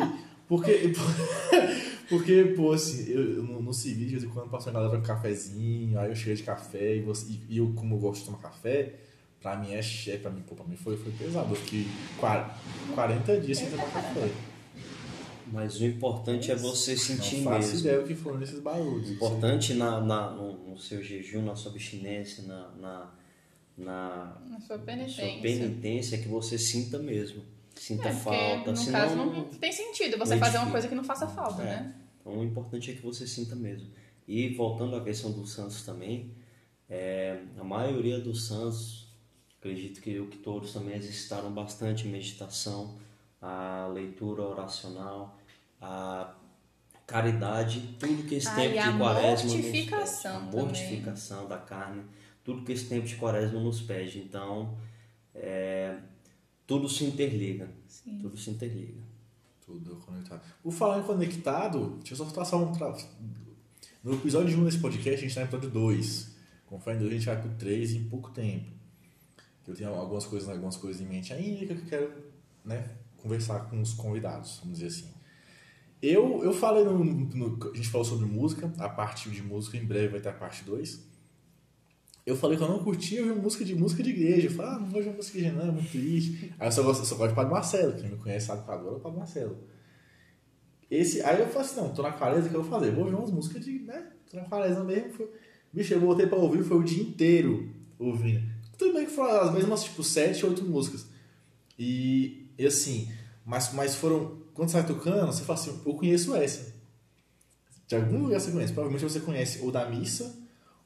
aí. 0.04 0.20
Porque, 0.48 0.92
porque, 2.08 2.54
pô, 2.56 2.72
assim, 2.72 3.08
eu, 3.08 3.36
eu 3.36 3.42
no, 3.44 3.62
no 3.62 3.72
civil, 3.72 4.06
de 4.06 4.12
vez 4.16 4.24
em 4.24 4.28
quando 4.28 4.50
passa 4.50 4.70
uma 4.70 4.80
galera 4.80 4.98
com 5.00 5.06
cafezinho, 5.06 5.98
aí 5.98 6.10
eu 6.10 6.16
chego 6.16 6.36
de 6.36 6.42
café 6.42 6.96
e, 6.96 7.00
você, 7.02 7.38
e 7.48 7.58
eu, 7.58 7.72
como 7.74 7.94
eu 7.94 7.98
gosto 8.00 8.20
de 8.22 8.26
tomar 8.26 8.38
café, 8.38 8.94
pra 9.40 9.56
mim 9.56 9.72
é 9.72 9.82
chefe, 9.82 10.18
pra 10.18 10.30
mim, 10.30 10.42
pô, 10.42 10.54
pra 10.54 10.64
mim 10.64 10.76
foi, 10.76 10.96
foi 10.96 11.12
pesado. 11.12 11.50
Eu 11.52 11.56
fiquei 11.56 11.86
quar- 12.18 12.58
40 12.94 13.40
dias 13.40 13.58
sem 13.58 13.70
tomar 13.70 13.90
café. 13.92 14.28
Mas 15.52 15.80
o 15.80 15.84
importante 15.84 16.50
é 16.52 16.54
você 16.54 16.96
sentir 16.96 17.38
Não 17.38 17.44
faço 17.52 17.68
mesmo. 17.72 17.80
ideia 17.80 18.00
o 18.00 18.06
que 18.06 18.14
foram 18.14 18.38
nesses 18.38 18.60
barulhos. 18.60 19.08
O 19.10 19.12
importante 19.14 19.74
na, 19.74 20.00
na- 20.00 20.30
no, 20.30 20.52
no 20.70 20.78
seu 20.78 21.02
jejum, 21.02 21.42
na 21.42 21.56
sua 21.56 21.72
abstinência, 21.72 22.44
na, 22.44 22.68
na, 22.80 23.10
na, 23.76 24.40
Na 24.48 24.60
sua 24.60 24.78
penitência. 24.78 25.24
sua 25.28 25.42
penitência, 25.42 26.16
é 26.16 26.18
que 26.20 26.28
você 26.28 26.56
sinta 26.56 26.98
mesmo. 26.98 27.42
Sinta 27.74 28.10
É, 28.10 28.12
falta. 28.12 28.70
no 28.70 28.76
senão, 28.76 29.00
caso 29.00 29.16
não 29.16 29.44
tem 29.44 29.72
sentido 29.72 30.18
você 30.18 30.34
não 30.34 30.40
fazer 30.40 30.58
uma 30.58 30.70
coisa 30.70 30.86
que 30.86 30.94
não 30.94 31.02
faça 31.04 31.26
falta, 31.26 31.62
É. 31.62 31.66
né? 31.66 31.94
Então 32.20 32.38
o 32.38 32.44
importante 32.44 32.90
é 32.90 32.94
que 32.94 33.02
você 33.02 33.26
sinta 33.26 33.56
mesmo. 33.56 33.88
E 34.28 34.50
voltando 34.54 34.94
à 34.94 35.02
questão 35.02 35.32
dos 35.32 35.50
santos 35.52 35.82
também, 35.82 36.30
é, 36.88 37.40
a 37.58 37.64
maioria 37.64 38.20
dos 38.20 38.46
santos, 38.46 39.09
acredito 39.60 40.00
que 40.00 40.10
eu 40.10 40.26
que 40.26 40.38
todos 40.38 40.72
também 40.72 40.96
exercitaram 40.96 41.52
bastante 41.52 42.08
meditação, 42.08 42.98
a 43.40 43.88
leitura 43.92 44.42
oracional, 44.42 45.38
a 45.80 46.34
caridade, 47.06 47.96
tudo 47.98 48.22
que 48.22 48.36
esse 48.36 48.48
Ah, 48.48 48.54
tempo 48.54 48.74
e 48.74 48.78
a 48.78 48.90
de 48.90 48.98
quaresma 48.98 49.44
nos 49.44 49.54
mortificação 49.54 50.32
pede. 50.32 50.46
A 50.46 50.50
também. 50.50 50.64
mortificação 50.64 51.48
da 51.48 51.58
carne, 51.58 52.02
tudo 52.42 52.64
que 52.64 52.72
esse 52.72 52.86
tempo 52.86 53.06
de 53.06 53.16
quaresma 53.16 53.60
nos 53.60 53.82
pede. 53.82 54.18
Então, 54.18 54.78
é, 55.34 55.98
tudo 56.66 56.88
se 56.88 57.04
interliga. 57.04 57.68
Sim. 57.86 58.18
Tudo 58.20 58.36
se 58.38 58.50
interliga. 58.50 59.02
Tudo 59.64 59.96
conectado. 59.96 60.40
Por 60.62 60.72
falar 60.72 61.00
em 61.00 61.02
conectado, 61.02 61.98
deixa 61.98 62.14
eu 62.14 62.16
só 62.16 62.24
passar 62.24 62.56
um. 62.56 62.72
Tra... 62.72 62.96
No 64.02 64.14
episódio 64.14 64.58
1 64.58 64.64
desse 64.64 64.78
podcast, 64.78 65.18
a 65.18 65.20
gente 65.20 65.28
está 65.28 65.40
no 65.42 65.46
episódio 65.48 65.70
2. 65.70 66.36
Com 66.66 66.80
fé 66.80 66.94
em 66.94 66.98
Deus, 66.98 67.10
a 67.10 67.14
gente 67.14 67.26
vai 67.26 67.40
pro 67.40 67.50
3 67.50 67.92
em 67.92 68.04
pouco 68.04 68.30
tempo. 68.30 68.79
Eu 69.66 69.74
tenho 69.74 69.90
algumas 69.90 70.26
coisas, 70.26 70.48
algumas 70.48 70.76
coisas 70.76 71.00
em 71.00 71.06
mente 71.06 71.32
ainda 71.32 71.66
que 71.66 71.72
eu 71.72 71.86
quero 71.86 72.12
né, 72.64 72.90
conversar 73.16 73.70
com 73.70 73.80
os 73.80 73.94
convidados, 73.94 74.58
vamos 74.62 74.78
dizer 74.78 74.88
assim. 74.88 75.20
Eu, 76.02 76.42
eu 76.42 76.52
falei 76.52 76.82
no, 76.82 77.04
no, 77.04 77.70
A 77.72 77.76
gente 77.76 77.88
falou 77.88 78.04
sobre 78.04 78.26
música, 78.26 78.72
a 78.78 78.88
parte 78.88 79.28
de 79.30 79.42
música, 79.42 79.76
em 79.76 79.84
breve 79.84 80.08
vai 80.08 80.20
ter 80.20 80.30
a 80.30 80.32
parte 80.32 80.64
2. 80.64 81.10
Eu 82.24 82.36
falei 82.36 82.56
que 82.56 82.62
eu 82.62 82.68
não 82.68 82.82
curtia 82.82 83.22
ouvir 83.22 83.34
música 83.34 83.64
de 83.64 83.74
música 83.74 84.02
de 84.02 84.10
igreja. 84.10 84.46
Eu 84.46 84.52
falei, 84.52 84.72
ah, 84.72 84.78
não 84.78 84.88
vou 84.88 84.98
ouvir 84.98 85.14
música 85.14 85.38
de 85.38 85.44
igreja, 85.44 85.62
não, 85.62 85.70
é 85.70 85.72
muito 85.72 85.90
triste. 85.90 86.54
Aí 86.58 86.68
eu 86.68 86.72
só 86.72 86.82
gosto, 86.82 87.04
só 87.04 87.16
gosto 87.16 87.30
de 87.30 87.34
Padre 87.34 87.52
Marcelo, 87.52 87.92
quem 87.94 88.10
me 88.10 88.16
conhece 88.16 88.46
sabe 88.46 88.64
que 88.64 88.70
eu 88.70 88.74
adoro 88.74 88.96
o 88.96 89.00
Padre 89.00 89.18
Marcelo. 89.18 89.58
Esse, 90.90 91.22
aí 91.22 91.38
eu 91.38 91.46
falei 91.48 91.68
assim, 91.68 91.80
não, 91.80 91.92
tô 91.92 92.02
na 92.02 92.12
quaresma, 92.12 92.46
o 92.46 92.50
que 92.50 92.56
eu 92.56 92.62
vou 92.62 92.70
fazer? 92.70 92.90
Vou 92.92 93.04
ouvir 93.04 93.16
umas 93.16 93.30
músicas 93.30 93.64
de, 93.64 93.78
né, 93.80 94.10
tô 94.30 94.36
na 94.38 94.44
quaresma 94.44 94.82
mesmo. 94.82 95.12
Foi... 95.12 95.30
Bicho, 95.72 95.94
eu 95.94 96.00
voltei 96.00 96.26
pra 96.26 96.38
ouvir, 96.38 96.64
foi 96.64 96.78
o 96.78 96.82
dia 96.82 97.02
inteiro 97.02 97.70
ouvindo. 97.98 98.42
Tudo 98.80 98.94
bem 98.94 99.04
que 99.04 99.12
foram 99.12 99.42
as 99.42 99.52
mesmas, 99.52 99.84
tipo, 99.84 100.02
sete, 100.02 100.46
oito 100.46 100.64
músicas. 100.64 101.04
E, 101.78 102.46
e 102.56 102.66
assim, 102.66 103.12
mas, 103.44 103.74
mas 103.74 103.94
foram 103.94 104.40
quando 104.54 104.70
você 104.70 104.78
vai 104.78 104.86
tocando, 104.86 105.26
você 105.26 105.44
fala 105.44 105.58
assim, 105.58 105.78
eu 105.84 105.94
conheço 105.94 106.34
essa. 106.34 106.74
De 107.86 107.94
algum 107.94 108.22
lugar 108.22 108.40
você 108.40 108.50
conhece. 108.50 108.72
Provavelmente 108.72 109.04
você 109.04 109.20
conhece 109.20 109.60
ou 109.60 109.70
da 109.70 109.84
missa, 109.84 110.34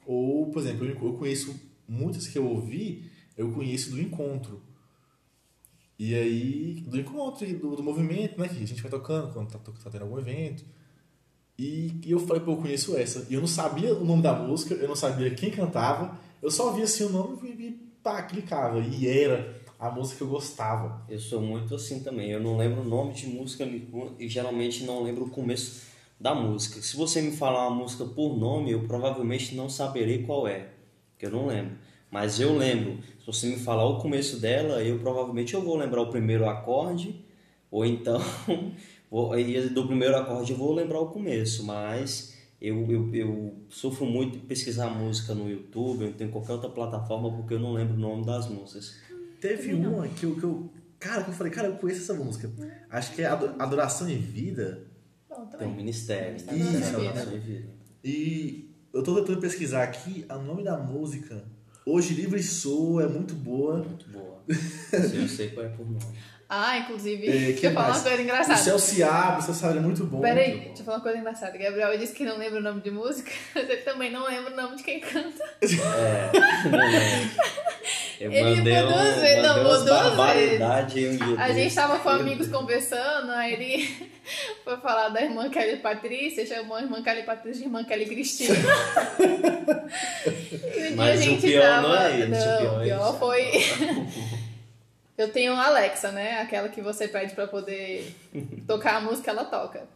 ou, 0.04 0.50
por 0.50 0.60
exemplo, 0.60 0.84
eu 0.84 1.12
conheço 1.12 1.54
muitas 1.86 2.26
que 2.26 2.36
eu 2.36 2.44
ouvi, 2.44 3.08
eu 3.36 3.52
conheço 3.52 3.92
do 3.92 4.00
encontro. 4.00 4.60
E 5.96 6.16
aí, 6.16 6.84
do 6.88 6.98
encontro, 6.98 7.46
do, 7.46 7.76
do 7.76 7.82
movimento, 7.84 8.40
né? 8.40 8.48
Que 8.48 8.60
a 8.60 8.66
gente 8.66 8.82
vai 8.82 8.90
tocando 8.90 9.32
quando 9.32 9.52
tá, 9.52 9.58
tá 9.58 9.88
tendo 9.88 10.02
algum 10.02 10.18
evento. 10.18 10.64
E, 11.56 12.00
e 12.04 12.10
eu 12.10 12.18
falei, 12.18 12.42
pô, 12.42 12.54
eu 12.54 12.56
conheço 12.56 12.96
essa. 12.96 13.24
E 13.30 13.34
eu 13.34 13.40
não 13.40 13.46
sabia 13.46 13.94
o 13.94 14.04
nome 14.04 14.20
da 14.20 14.32
música, 14.32 14.74
eu 14.74 14.88
não 14.88 14.96
sabia 14.96 15.32
quem 15.32 15.52
cantava, 15.52 16.18
eu 16.44 16.50
só 16.50 16.70
via 16.72 16.84
assim 16.84 17.04
o 17.04 17.08
nome 17.08 17.38
e, 17.42 17.70
pá, 18.02 18.22
clicava. 18.22 18.78
E 18.78 19.08
era 19.08 19.62
a 19.78 19.90
música 19.90 20.18
que 20.18 20.22
eu 20.24 20.28
gostava. 20.28 21.02
Eu 21.08 21.18
sou 21.18 21.40
muito 21.40 21.74
assim 21.74 22.00
também. 22.00 22.30
Eu 22.30 22.38
não 22.38 22.58
lembro 22.58 22.82
o 22.82 22.84
nome 22.84 23.14
de 23.14 23.26
música 23.26 23.64
e 24.18 24.28
geralmente 24.28 24.84
não 24.84 25.02
lembro 25.02 25.24
o 25.24 25.30
começo 25.30 25.86
da 26.20 26.34
música. 26.34 26.82
Se 26.82 26.98
você 26.98 27.22
me 27.22 27.34
falar 27.34 27.66
uma 27.68 27.76
música 27.76 28.04
por 28.04 28.36
nome, 28.36 28.72
eu 28.72 28.82
provavelmente 28.82 29.54
não 29.54 29.70
saberei 29.70 30.22
qual 30.24 30.46
é, 30.46 30.68
que 31.18 31.24
eu 31.24 31.30
não 31.30 31.46
lembro. 31.46 31.78
Mas 32.10 32.38
eu 32.38 32.54
lembro. 32.54 32.98
Se 33.20 33.26
você 33.26 33.46
me 33.46 33.56
falar 33.56 33.86
o 33.86 33.98
começo 33.98 34.38
dela, 34.38 34.82
eu 34.82 34.98
provavelmente 34.98 35.54
eu 35.54 35.62
vou 35.62 35.78
lembrar 35.78 36.02
o 36.02 36.10
primeiro 36.10 36.46
acorde, 36.46 37.24
ou 37.70 37.86
então 37.86 38.20
do 39.72 39.86
primeiro 39.86 40.14
acorde 40.14 40.52
eu 40.52 40.58
vou 40.58 40.74
lembrar 40.74 41.00
o 41.00 41.08
começo, 41.08 41.64
mas 41.64 42.34
eu, 42.60 42.90
eu, 42.90 43.14
eu 43.14 43.54
sofro 43.68 44.06
muito 44.06 44.38
de 44.38 44.46
pesquisar 44.46 44.88
música 44.90 45.34
no 45.34 45.50
YouTube, 45.50 46.04
ou 46.04 46.26
em 46.26 46.30
qualquer 46.30 46.52
outra 46.52 46.70
plataforma, 46.70 47.30
porque 47.32 47.54
eu 47.54 47.58
não 47.58 47.72
lembro 47.72 47.94
o 47.94 47.98
nome 47.98 48.24
das 48.24 48.48
músicas. 48.48 48.96
Teve 49.40 49.74
uma 49.74 50.08
que 50.08 50.24
eu, 50.24 50.34
que 50.36 50.44
eu. 50.44 50.70
Cara, 50.98 51.22
que 51.22 51.30
eu 51.30 51.34
falei, 51.34 51.52
cara, 51.52 51.68
eu 51.68 51.76
conheço 51.76 52.00
essa 52.00 52.14
música. 52.14 52.50
Acho 52.88 53.12
que 53.14 53.22
é 53.22 53.26
Adoração 53.26 54.08
e 54.08 54.14
Vida. 54.14 54.86
Bom, 55.28 55.46
Tem 55.58 55.68
um 55.68 55.74
ministério. 55.74 56.36
Isso. 56.36 56.96
Adoração 56.96 57.34
e 57.34 57.38
Vida. 57.38 57.68
E 58.02 58.70
eu 58.92 59.02
tô 59.02 59.14
tentando 59.16 59.40
pesquisar 59.40 59.82
aqui 59.82 60.24
o 60.30 60.38
nome 60.38 60.64
da 60.64 60.78
música. 60.78 61.44
Hoje 61.84 62.14
Livre 62.14 62.42
Sou 62.42 63.00
é 63.00 63.06
muito 63.06 63.34
boa. 63.34 63.82
Muito 63.82 64.08
boa. 64.08 64.42
eu 64.92 65.28
sei 65.28 65.50
qual 65.50 65.66
é 65.66 65.68
por 65.68 65.84
nome. 65.84 66.00
Ah, 66.56 66.78
inclusive, 66.78 67.26
É, 67.26 67.30
deixa 67.52 67.66
eu 67.66 67.72
falar 67.72 67.88
mais? 67.88 67.96
uma 67.98 68.02
coisa 68.04 68.18
O 68.18 68.24
engraçada. 68.24 68.56
céu 68.58 68.78
se 68.78 69.02
abre, 69.02 69.40
o 69.40 69.42
céu 69.42 69.54
se 69.54 69.64
abre 69.64 69.78
é 69.78 69.80
muito 69.82 70.04
bom. 70.04 70.20
Peraí, 70.20 70.48
muito 70.50 70.58
bom. 70.60 70.66
deixa 70.68 70.80
eu 70.82 70.84
falar 70.84 70.96
uma 70.98 71.02
coisa 71.02 71.18
engraçada. 71.18 71.58
Gabriel 71.58 71.98
disse 71.98 72.12
que 72.14 72.24
não 72.24 72.38
lembra 72.38 72.60
o 72.60 72.62
nome 72.62 72.80
de 72.80 72.90
música, 72.90 73.30
mas 73.54 73.68
ele 73.68 73.82
também 73.82 74.10
não 74.10 74.24
lembra 74.26 74.52
o 74.52 74.56
nome 74.56 74.76
de 74.76 74.82
quem 74.82 75.00
canta. 75.00 75.44
É, 75.62 76.30
não 76.70 76.78
lembro. 76.90 77.44
Eu 78.20 78.30
Ele 78.32 78.56
mandei, 78.56 78.74
mandou 78.74 78.88
um, 78.96 79.02
duas 79.02 79.14
vezes, 79.16 79.42
não, 79.42 79.48
mandou 79.64 79.94
um 81.34 81.40
A 81.40 81.52
gente 81.52 81.74
tava 81.74 81.98
com 81.98 82.08
amigos 82.08 82.46
conversando, 82.48 83.32
aí 83.32 83.52
ele 83.54 84.08
foi 84.62 84.76
falar 84.78 85.08
da 85.08 85.20
irmã 85.20 85.50
Kelly 85.50 85.78
Patrícia, 85.78 86.46
chamou 86.46 86.76
a 86.76 86.82
irmã 86.82 87.02
Kelly 87.02 87.24
Patrícia 87.24 87.60
de 87.62 87.66
irmã 87.66 87.82
Kelly 87.84 88.06
Cristina. 88.06 88.54
e 89.18 90.78
um 90.92 90.96
dia 90.96 90.96
Mas 90.96 91.10
a 91.20 91.22
o 91.22 91.24
gente 91.24 91.42
pior 91.42 91.62
tava... 91.62 91.82
não 91.88 91.96
é 91.96 92.18
isso, 92.20 92.28
Não, 92.30 92.38
o 92.38 92.58
pior 92.60 92.78
o 92.78 92.80
é 92.80 92.84
pior 92.84 93.18
foi... 93.18 93.50
Eu 95.16 95.30
tenho 95.30 95.52
a 95.54 95.66
Alexa, 95.66 96.10
né? 96.10 96.40
Aquela 96.40 96.68
que 96.68 96.80
você 96.80 97.06
pede 97.06 97.34
pra 97.34 97.46
poder 97.46 98.14
tocar 98.66 98.96
a 98.96 99.00
música, 99.00 99.30
ela 99.30 99.44
toca. 99.44 99.86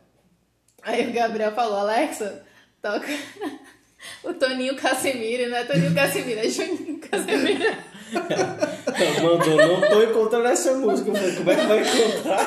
Aí 0.83 1.09
o 1.09 1.13
Gabriel 1.13 1.53
falou, 1.53 1.79
Alexa, 1.79 2.45
toca 2.81 3.07
o 4.23 4.33
Toninho 4.35 4.77
Casemiro, 4.77 5.51
não 5.51 5.59
é 5.59 5.65
Toninho 5.65 5.95
Casemiro, 5.95 6.41
é 6.41 6.49
Juninho 6.49 6.99
Casemiro. 7.01 7.77
Mandou, 9.23 9.57
não 9.57 9.89
tô 9.89 10.03
encontrando 10.03 10.47
essa 10.47 10.75
música. 10.75 11.11
Como 11.11 11.51
é 11.51 11.57
que 11.57 11.67
vai 11.67 11.81
encontrar? 11.81 12.47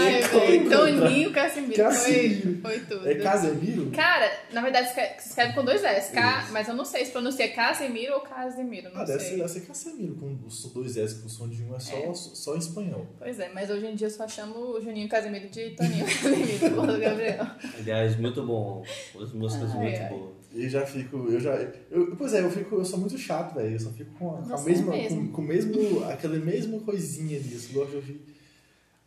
Ai, 0.00 0.56
encontrar. 0.56 0.78
Toninho 0.78 1.32
Casemiro, 1.32 1.74
foi, 1.74 1.84
Casemiro. 1.84 2.60
foi 2.62 2.80
tudo. 2.80 3.08
É 3.08 3.14
Casemiro? 3.16 3.90
Cara, 3.90 4.30
na 4.52 4.60
verdade 4.62 4.88
se 4.92 5.28
escreve 5.28 5.54
com 5.54 5.64
dois 5.64 5.82
S, 5.82 6.12
K, 6.12 6.48
mas 6.52 6.68
eu 6.68 6.74
não 6.74 6.84
sei 6.84 7.04
se 7.04 7.10
pronuncia 7.12 7.48
Casemiro 7.52 8.14
ou 8.14 8.20
Casemiro, 8.20 8.90
não 8.92 9.00
Ah, 9.00 9.04
deve 9.04 9.20
ser, 9.20 9.28
sei. 9.28 9.36
deve 9.38 9.48
ser 9.48 9.60
Casemiro, 9.60 10.14
com 10.16 10.38
os 10.46 10.62
dois 10.72 10.96
S, 10.96 11.14
com 11.16 11.26
o 11.26 11.30
som 11.30 11.48
de 11.48 11.62
um 11.62 11.74
é 11.74 11.78
só, 11.80 12.12
só 12.14 12.54
em 12.56 12.58
espanhol. 12.58 13.06
Pois 13.18 13.38
é, 13.38 13.50
mas 13.54 13.70
hoje 13.70 13.86
em 13.86 13.94
dia 13.94 14.06
eu 14.06 14.10
só 14.10 14.26
chamo 14.28 14.54
o 14.58 14.80
Juninho 14.80 15.08
Casemiro 15.08 15.48
de 15.48 15.70
Toninho 15.70 16.04
Casemiro, 16.06 16.86
do 16.86 16.98
Gabriel. 17.00 17.46
Aliás, 17.78 18.16
muito 18.16 18.42
bom. 18.44 18.82
As 19.20 19.32
músicas 19.32 19.70
Ai, 19.72 19.78
muito 19.78 20.00
ai. 20.02 20.08
boas. 20.08 20.40
E 20.52 20.68
já 20.68 20.84
fico, 20.84 21.28
eu 21.30 21.38
já. 21.38 21.54
Eu, 21.90 22.16
pois 22.16 22.34
é, 22.34 22.40
eu 22.40 22.50
fico, 22.50 22.74
eu 22.74 22.84
sou 22.84 22.98
muito 22.98 23.16
chato, 23.16 23.54
velho. 23.54 23.72
Eu 23.72 23.78
só 23.78 23.90
fico 23.90 24.10
com 24.18 24.34
a, 24.36 24.42
com 24.42 24.54
a 24.54 24.58
é 24.60 24.64
mesma. 24.64 24.92
mesmo. 24.92 25.26
Com, 25.28 25.32
com 25.34 25.42
o 25.42 25.44
mesmo. 25.44 26.04
aquela 26.08 26.34
mesma 26.40 26.80
coisinha 26.80 27.38
ali. 27.38 27.52
Eu 27.54 27.60
só 27.60 27.72
gosto 27.72 27.90
de 27.90 27.96
ouvir. 27.96 28.20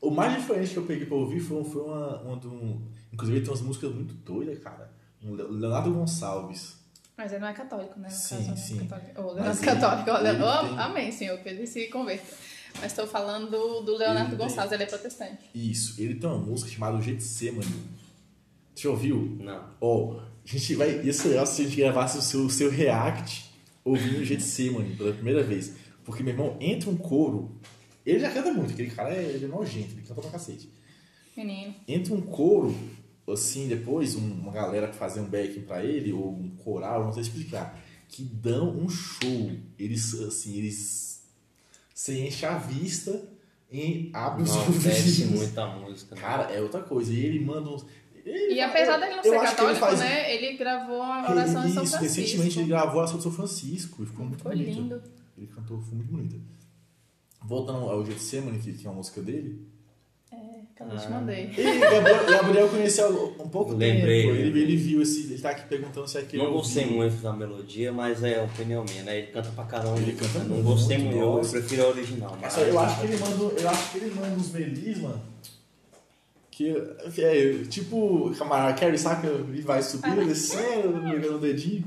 O 0.06 0.12
mais 0.12 0.36
diferente 0.36 0.72
que 0.72 0.78
eu 0.78 0.86
peguei 0.86 1.06
pra 1.06 1.16
ouvir 1.16 1.39
foi, 1.39 1.63
foi 1.63 1.82
uma, 1.82 2.22
uma 2.22 2.38
de 2.38 2.48
um. 2.48 2.82
Inclusive 3.12 3.38
ele 3.38 3.46
tem 3.46 3.54
umas 3.54 3.62
músicas 3.63 3.94
muito 3.94 4.13
doidas, 4.16 4.60
cara. 4.60 4.92
Um 5.24 5.34
Le- 5.36 5.44
Leonardo 5.44 5.94
Gonçalves. 5.94 6.76
Mas 7.16 7.32
ele 7.32 7.42
não 7.42 7.48
é 7.48 7.54
católico, 7.54 7.98
né? 8.00 8.10
No 8.10 8.13
Sim, 8.13 8.36
caso, 8.38 8.50
né? 8.50 8.56
sim. 8.58 8.78
Católico. 8.88 9.12
Mas 9.16 9.26
Leonardo 9.36 9.58
ele- 9.60 9.66
católico, 9.66 10.12
olha. 10.12 10.30
ele 10.30 10.44
oh, 10.44 10.68
tem- 10.68 10.80
Amém, 10.80 11.12
senhor, 11.12 11.38
que 11.39 11.48
ele 11.50 11.66
se 11.66 11.88
converta. 11.88 12.26
Mas 12.82 12.86
estou 12.92 13.06
falando 13.08 13.50
do, 13.52 13.82
do 13.82 13.96
Leonardo 13.96 14.32
Ele 14.32 14.38
tem- 14.38 14.48
Gonçalves, 14.48 14.72
ele 14.74 14.84
é 14.84 14.86
protestante. 14.88 15.38
Isso. 15.56 16.02
Ele 16.02 16.16
tem 16.16 16.30
uma 16.30 16.39
música 16.39 16.70
chamada 16.72 17.00
Getsemane. 17.02 17.66
Você 18.76 18.88
ouviu? 18.88 19.38
Não. 19.39 19.63
Ó, 19.80 20.20
a 20.20 20.24
gente 20.44 20.76
vai. 20.76 21.02
Ia 21.04 21.13
ser 21.13 21.30
legal 21.30 21.46
se 21.46 21.62
a 21.62 21.66
gente 21.66 21.78
gravasse 21.78 22.18
o 22.18 22.22
seu, 22.22 22.42
o 22.46 22.50
seu 22.50 22.70
react 22.70 23.52
ouvindo 23.86 24.26
Getsemane 24.26 24.96
pela 24.96 25.13
primeira 25.13 25.44
vez. 25.44 25.76
Porque, 26.04 26.24
meu 26.24 26.34
irmão, 26.34 26.58
entra 26.60 26.89
um 26.89 26.98
coro. 26.98 27.52
Ele 28.06 28.20
já 28.20 28.32
canta 28.32 28.52
muito, 28.52 28.74
aquele 28.74 28.92
cara 28.92 29.13
é, 29.13 29.24
ele 29.24 29.46
é 29.46 29.48
nojento, 29.48 29.94
ele 29.94 30.02
canta 30.02 30.22
pra 30.22 30.32
cacete. 30.32 30.70
Menino. 31.36 31.74
Entra 31.88 32.13
um 32.13 32.22
coro, 32.22 32.76
assim, 33.28 33.68
depois, 33.68 34.16
um- 34.16 34.34
uma 34.34 34.52
galera 34.52 34.88
que 34.88 34.96
fazia 34.96 35.22
um 35.22 35.28
backing 35.30 35.62
pra 35.62 35.84
ele, 35.84 36.12
ou 36.13 36.32
um 36.34 36.50
coral, 36.58 37.06
não 37.06 37.13
sei 37.13 37.24
explicar, 37.24 37.80
que 38.10 38.24
dão 38.24 38.78
um 38.78 38.88
show. 38.89 39.52
Eles, 39.80 40.13
assim, 40.22 40.58
eles. 40.58 41.24
Você 41.94 42.28
enche 42.28 42.46
a 42.46 42.58
vista 42.58 43.24
e 43.72 44.10
abre 44.13 44.44
os 44.44 44.56
ouvidos. 44.56 45.20
muita 45.30 45.66
música. 45.68 46.13
né? 46.16 46.22
Cara, 46.22 46.52
é 46.52 46.62
outra 46.62 46.82
coisa. 46.82 47.12
E 47.13 47.26
ele 47.26 47.39
manda 47.39 47.70
uns. 47.70 47.86
ele- 48.26 48.54
E 48.56 48.62
apesar 48.62 48.98
dele 48.98 49.16
não 49.16 49.24
ser 49.24 49.30
que 49.30 49.36
ele 49.36 49.46
católico, 49.46 49.80
faz- 49.80 50.00
né? 50.00 50.36
Ele 50.36 50.58
gravou 50.58 51.02
a 51.02 51.32
oração 51.32 51.66
de 51.66 51.74
São 51.74 51.84
Isso, 51.84 51.92
Francisco. 51.98 52.22
recentemente 52.22 52.60
ele 52.60 52.68
gravou 52.68 52.94
a 52.94 52.98
oração 53.00 53.18
de 53.18 53.24
São 53.24 53.32
Francisco 53.32 54.04
e 54.04 54.06
ficou 54.06 54.26
muito 54.26 54.38
Ficou 54.39 54.52
bonita. 54.52 54.72
lindo. 54.72 55.02
Ele 55.38 55.48
cantou, 55.48 55.82
foi 55.82 55.96
muito 55.96 56.12
bonita. 56.12 56.36
Voltando 57.43 57.89
ao 57.89 58.06
Getsemane, 58.06 58.60
que, 58.60 58.73
que 58.73 58.88
é 58.88 58.89
uma 58.89 58.97
música 58.97 59.21
dele. 59.21 59.73
Que 60.75 60.82
eu 60.82 60.97
te 60.97 61.10
mandei. 61.10 61.51
E 61.56 61.79
Gabriel, 61.79 62.25
Gabriel 62.25 62.69
conheceu 62.69 63.36
um 63.39 63.47
pouco 63.47 63.73
Lembrei, 63.73 64.23
tempo. 64.23 64.34
Ele, 64.34 64.43
lembrei. 64.45 64.63
ele 64.63 64.75
viu 64.75 65.01
esse. 65.03 65.32
Ele 65.32 65.39
tá 65.39 65.51
aqui 65.51 65.67
perguntando 65.67 66.08
se 66.08 66.17
é 66.17 66.21
aquele. 66.21 66.41
Não 66.41 66.51
gostei 66.51 66.86
muito 66.86 67.21
da 67.21 67.32
melodia, 67.32 67.93
mas 67.93 68.23
é 68.23 68.41
opinião 68.41 68.84
minha, 68.84 69.03
né? 69.03 69.19
Ele 69.19 69.27
canta 69.27 69.49
pra 69.49 69.65
caramba. 69.65 69.99
Ele 69.99 70.13
canta 70.13 70.39
Não 70.39 70.47
muito, 70.47 70.63
gostei 70.63 70.97
muito, 70.97 71.17
eu 71.17 71.41
prefiro 71.41 71.84
a 71.84 71.88
original. 71.89 72.38
Mas 72.41 72.58
eu 72.58 72.79
acho 72.79 72.99
que 72.99 73.06
ele 73.06 73.17
manda. 73.17 73.62
Eu 73.62 73.69
acho 73.69 73.91
que 73.91 73.97
ele 73.99 74.15
manda 74.15 74.36
uns 74.36 74.51
melisma. 74.51 75.21
Que 76.49 76.75
é 77.19 77.63
tipo. 77.69 78.34
Camarada 78.36 78.73
Carey, 78.73 78.97
saca? 78.97 79.27
Ele 79.27 79.62
vai 79.62 79.82
subindo, 79.84 80.25
descendo, 80.25 81.03
pegando 81.03 81.36
o 81.36 81.39
dedinho. 81.39 81.84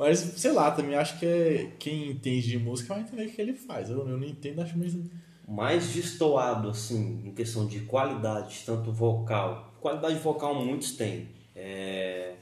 Mas, 0.00 0.18
sei 0.18 0.50
lá, 0.52 0.70
também 0.70 0.96
acho 0.96 1.18
que 1.18 1.26
é 1.26 1.72
quem 1.78 2.12
entende 2.12 2.48
de 2.48 2.58
música 2.58 2.94
vai 2.94 3.02
entender 3.02 3.26
o 3.26 3.30
que 3.30 3.38
ele 3.38 3.52
faz. 3.52 3.90
Eu, 3.90 3.98
eu 4.08 4.16
não 4.16 4.26
entendo, 4.26 4.62
acho 4.62 4.78
mesmo. 4.78 5.10
Mais 5.46 5.92
destoado, 5.92 6.70
assim, 6.70 7.20
em 7.26 7.34
questão 7.34 7.66
de 7.66 7.80
qualidade, 7.80 8.62
tanto 8.64 8.90
vocal. 8.90 9.74
Qualidade 9.78 10.14
vocal 10.14 10.54
muitos 10.54 10.92
têm. 10.92 11.28
É, 11.54 12.32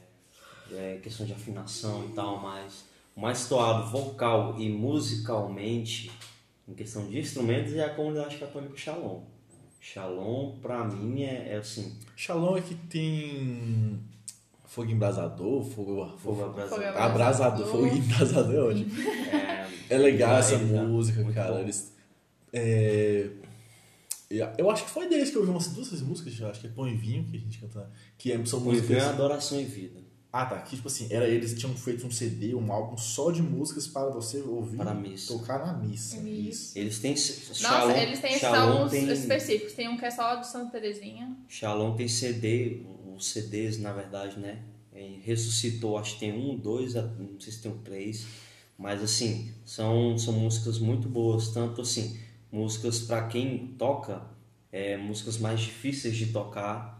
é 0.71 0.99
questão 1.03 1.25
de 1.25 1.33
afinação 1.33 2.05
e 2.05 2.13
tal, 2.13 2.41
mas 2.41 2.85
mais 3.13 3.39
destoado 3.39 3.91
vocal 3.91 4.57
e 4.57 4.69
musicalmente, 4.69 6.09
em 6.65 6.73
questão 6.73 7.09
de 7.09 7.19
instrumentos, 7.19 7.73
é 7.73 7.83
a 7.83 7.93
comunidade 7.93 8.37
católica 8.37 8.77
Shalom. 8.77 9.23
Shalom, 9.81 10.59
pra 10.61 10.85
mim, 10.85 11.23
é, 11.23 11.55
é 11.55 11.57
assim, 11.57 11.93
Shalom 12.15 12.55
é 12.55 12.61
que 12.61 12.75
tem. 12.75 13.99
Fogo 14.69 14.91
embrasador, 14.91 15.63
fogo, 15.63 15.95
Fogo 15.95 16.17
fogo 16.19 16.43
abrasador. 16.45 16.85
Fogo 16.85 16.97
abrasador, 16.99 17.67
fogo 17.67 17.87
embrasador 17.87 18.53
é 18.55 18.59
ótimo. 18.59 18.91
É, 19.89 19.95
É 19.95 19.97
legal 19.97 20.37
essa 20.37 20.57
música, 20.59 21.21
Muito 21.23 21.33
cara. 21.35 21.53
bom. 21.53 21.59
Eles, 21.59 21.91
é, 22.53 23.29
eu 24.59 24.69
acho 24.69 24.83
que 24.85 24.91
foi 24.91 25.09
deles 25.09 25.31
que 25.31 25.35
eu 25.37 25.41
ouvi 25.41 25.51
umas 25.51 25.69
duas 25.69 25.87
três 25.87 26.03
músicas, 26.03 26.39
eu 26.39 26.47
acho 26.47 26.61
que 26.61 26.67
é 26.67 26.69
Pão 26.69 26.87
e 26.87 26.95
Vinho, 26.95 27.23
que 27.25 27.35
a 27.35 27.39
gente 27.39 27.57
canta, 27.59 27.89
que 28.15 28.31
é- 28.31 28.45
são 28.45 28.59
o 28.59 28.63
músicas... 28.63 28.89
Envio 28.91 28.99
é 28.99 29.05
adoração 29.05 29.59
e 29.59 29.65
vida. 29.65 29.99
Ah, 30.31 30.45
tá. 30.45 30.59
Que, 30.59 30.75
tipo 30.75 30.87
assim, 30.87 31.07
era, 31.09 31.27
eles 31.27 31.57
tinham 31.59 31.75
feito 31.75 32.05
um 32.05 32.11
CD, 32.11 32.53
um 32.53 32.71
álbum 32.71 32.95
só 32.95 33.31
de 33.31 33.41
músicas 33.41 33.87
para 33.87 34.09
você 34.11 34.39
ouvir 34.41 34.77
Para 34.77 34.95
tocar 35.27 35.65
na 35.65 35.73
missa. 35.73 36.17
Isso. 36.19 36.77
Eles 36.77 36.99
têm. 36.99 37.13
Nossa, 37.13 37.53
Shalom, 37.55 37.91
eles 37.97 38.19
têm 38.19 38.33
esses 38.33 38.43
álbuns 38.43 38.91
tem, 38.91 39.11
específicos. 39.11 39.73
Tem 39.73 39.89
um 39.89 39.97
que 39.97 40.05
é 40.05 40.11
só 40.11 40.35
de 40.35 40.45
Santa 40.47 40.73
Terezinha. 40.73 41.35
Shalom 41.47 41.95
tem 41.95 42.07
CD, 42.07 42.85
CDs, 43.25 43.77
na 43.77 43.91
verdade, 43.93 44.39
né? 44.39 44.63
É, 44.93 45.17
Ressuscitou, 45.23 45.97
acho 45.97 46.15
que 46.15 46.19
tem 46.21 46.33
um, 46.33 46.57
dois, 46.57 46.93
não 46.95 47.39
sei 47.39 47.53
se 47.53 47.61
tem 47.61 47.71
um 47.71 47.77
três. 47.79 48.25
Mas, 48.77 49.03
assim, 49.03 49.53
são, 49.65 50.17
são 50.17 50.33
músicas 50.33 50.79
muito 50.79 51.07
boas. 51.07 51.49
Tanto, 51.49 51.81
assim, 51.81 52.19
músicas 52.51 52.99
para 52.99 53.27
quem 53.27 53.75
toca, 53.77 54.25
é, 54.71 54.97
músicas 54.97 55.37
mais 55.37 55.59
difíceis 55.59 56.15
de 56.15 56.27
tocar. 56.27 56.97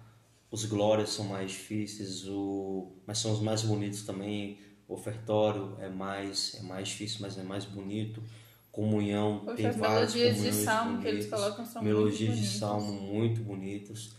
Os 0.52 0.66
glórias 0.66 1.12
são 1.12 1.26
mais 1.26 1.52
difíceis, 1.52 2.28
o... 2.28 2.92
mas 3.06 3.20
são 3.20 3.32
os 3.32 3.40
mais 3.40 3.62
bonitos 3.62 4.04
também. 4.04 4.58
O 4.88 4.96
ofertório 4.96 5.78
é 5.80 5.88
mais, 5.88 6.56
é 6.60 6.64
mais 6.64 6.88
difícil, 6.88 7.20
mas 7.22 7.38
é 7.38 7.44
mais 7.44 7.66
bonito. 7.66 8.24
Comunhão, 8.72 9.40
Poxa, 9.40 9.58
tem 9.58 9.66
as 9.68 9.76
várias 9.76 10.16
melodias 10.16 10.42
de 10.42 10.64
salmo 10.64 11.02
que 11.02 11.08
eles 11.08 11.30
colocam 11.30 11.66
são 11.66 11.84
Melodias 11.84 12.30
muito 12.30 12.42
de 12.42 12.58
salmo 12.58 12.94
muito 12.94 13.42
bonitas. 13.42 14.12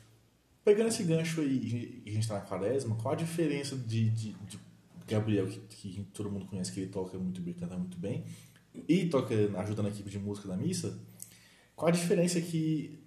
Pegando 0.64 0.88
esse 0.88 1.02
gancho 1.04 1.40
aí, 1.40 2.02
a 2.06 2.10
gente 2.10 2.28
tá 2.28 2.34
na 2.34 2.40
quaresma, 2.40 2.94
qual 2.96 3.14
a 3.14 3.16
diferença 3.16 3.76
de, 3.76 4.10
de, 4.10 4.32
de 4.32 4.58
Gabriel, 5.08 5.46
que, 5.46 5.58
que 5.58 6.02
todo 6.12 6.30
mundo 6.30 6.46
conhece, 6.46 6.70
que 6.72 6.80
ele 6.80 6.90
toca 6.90 7.18
muito 7.18 7.40
bem, 7.40 7.54
canta 7.54 7.76
muito 7.76 7.98
bem, 7.98 8.24
e 8.88 9.06
toca 9.06 9.34
ajudando 9.58 9.86
a 9.86 9.88
equipe 9.90 10.10
de 10.10 10.18
música 10.18 10.46
da 10.48 10.56
missa, 10.56 10.98
qual 11.74 11.88
a 11.88 11.92
diferença 11.92 12.40
que, 12.40 13.02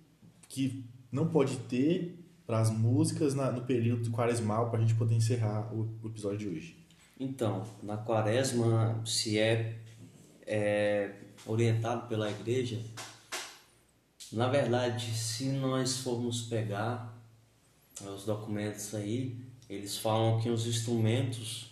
que 0.49 0.83
não 1.11 1.27
pode 1.29 1.57
ter 1.69 2.19
para 2.45 2.59
as 2.59 2.69
músicas 2.71 3.33
na- 3.35 3.51
no 3.51 3.61
período 3.61 4.09
quaresmal 4.11 4.69
para 4.69 4.79
a 4.79 4.81
gente 4.81 4.95
poder 4.95 5.15
encerrar 5.15 5.73
o, 5.73 5.97
o 6.01 6.07
episódio 6.07 6.39
de 6.39 6.47
hoje? 6.49 6.77
Então, 7.19 7.63
na 7.83 7.95
quaresma, 7.95 9.01
se 9.05 9.37
é, 9.37 9.79
é 10.45 11.13
orientado 11.45 12.07
pela 12.07 12.29
igreja, 12.29 12.81
na 14.31 14.47
verdade, 14.49 15.13
se 15.15 15.45
nós 15.49 15.99
formos 15.99 16.41
pegar 16.41 17.12
os 18.01 18.25
documentos 18.25 18.93
aí, 18.95 19.37
eles 19.69 19.97
falam 19.97 20.39
que 20.41 20.49
os 20.49 20.67
instrumentos 20.67 21.71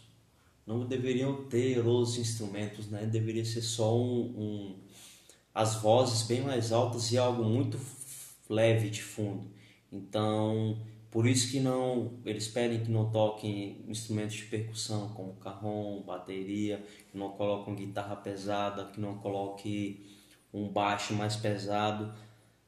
não 0.66 0.86
deveriam 0.86 1.46
ter 1.46 1.86
os 1.86 2.18
instrumentos, 2.18 2.88
né? 2.90 3.06
Deveria 3.06 3.46
ser 3.46 3.62
só 3.62 3.98
um, 3.98 4.22
um- 4.22 4.76
as 5.54 5.76
vozes 5.76 6.24
bem 6.28 6.42
mais 6.42 6.72
altas 6.72 7.12
e 7.12 7.18
algo 7.18 7.44
muito 7.44 7.80
leve 8.50 8.90
de 8.90 9.02
fundo. 9.02 9.48
Então, 9.92 10.78
por 11.10 11.28
isso 11.28 11.52
que 11.52 11.60
não 11.60 12.14
eles 12.26 12.48
pedem 12.48 12.84
que 12.84 12.92
não 12.92 13.12
toquem 13.12 13.84
instrumentos 13.88 14.36
de 14.36 14.44
percussão 14.46 15.10
como 15.10 15.34
carrom, 15.36 16.02
bateria, 16.04 16.84
que 17.12 17.18
não 17.18 17.32
colocam 17.32 17.76
guitarra 17.76 18.16
pesada, 18.16 18.86
que 18.86 19.00
não 19.00 19.18
coloque 19.18 20.06
um 20.54 20.68
baixo 20.70 21.14
mais 21.14 21.36
pesado 21.36 22.14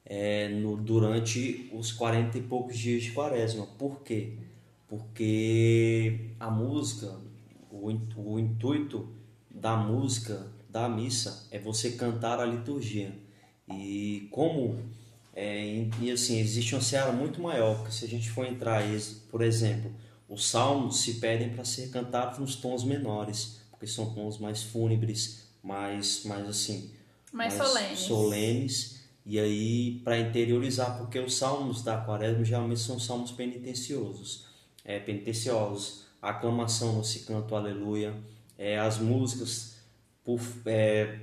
é, 0.04 0.48
no, 0.48 0.76
durante 0.76 1.70
os 1.72 1.92
40 1.92 2.38
e 2.38 2.42
poucos 2.42 2.78
dias 2.78 3.02
de 3.02 3.12
quaresma. 3.12 3.66
Por 3.78 4.02
quê? 4.02 4.34
Porque 4.88 6.30
a 6.38 6.50
música, 6.50 7.18
o, 7.70 7.90
o 8.16 8.38
intuito 8.38 9.08
da 9.50 9.76
música, 9.76 10.46
da 10.68 10.88
missa, 10.88 11.46
é 11.50 11.58
você 11.58 11.92
cantar 11.92 12.38
a 12.38 12.44
liturgia. 12.44 13.12
E 13.68 14.28
como, 14.30 14.78
é, 15.34 15.86
e, 16.00 16.10
assim, 16.10 16.38
existe 16.38 16.74
uma 16.74 16.82
seara 16.82 17.12
muito 17.12 17.40
maior, 17.40 17.76
porque 17.76 17.92
se 17.92 18.04
a 18.04 18.08
gente 18.08 18.30
for 18.30 18.46
entrar, 18.46 18.82
por 19.30 19.42
exemplo, 19.42 19.90
os 20.28 20.48
salmos 20.48 21.00
se 21.00 21.14
pedem 21.14 21.50
para 21.50 21.64
ser 21.64 21.90
cantados 21.90 22.38
nos 22.38 22.56
tons 22.56 22.84
menores, 22.84 23.60
porque 23.70 23.86
são 23.86 24.12
tons 24.12 24.38
mais 24.38 24.62
fúnebres, 24.62 25.48
mais, 25.62 26.24
mais 26.24 26.46
assim, 26.48 26.90
Mais 27.32 27.54
solenes. 27.54 27.98
solenes. 27.98 28.93
E 29.26 29.40
aí, 29.40 30.00
para 30.04 30.18
interiorizar, 30.18 30.98
porque 30.98 31.18
os 31.18 31.36
salmos 31.36 31.82
da 31.82 31.96
quaresma 31.96 32.44
geralmente 32.44 32.80
são 32.80 32.98
salmos 32.98 33.32
penitenciosos, 33.32 34.46
é, 34.84 34.98
penitenciosos. 34.98 36.04
A 36.20 36.30
aclamação 36.30 36.94
no 36.94 37.04
se 37.04 37.20
canto 37.20 37.54
aleluia, 37.54 38.14
é, 38.58 38.78
as 38.78 38.98
músicas 38.98 39.78
por, 40.22 40.40
é, 40.66 41.20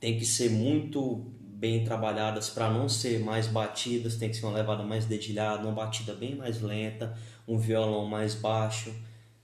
tem 0.00 0.18
que 0.18 0.26
ser 0.26 0.50
muito 0.50 1.26
bem 1.40 1.84
trabalhadas 1.84 2.48
para 2.48 2.70
não 2.70 2.88
ser 2.88 3.20
mais 3.20 3.48
batidas, 3.48 4.16
tem 4.16 4.28
que 4.28 4.36
ser 4.36 4.46
uma 4.46 4.56
levada 4.56 4.84
mais 4.84 5.06
dedilhada, 5.06 5.64
uma 5.64 5.72
batida 5.72 6.14
bem 6.14 6.36
mais 6.36 6.60
lenta, 6.60 7.16
um 7.46 7.58
violão 7.58 8.06
mais 8.06 8.34
baixo, 8.34 8.94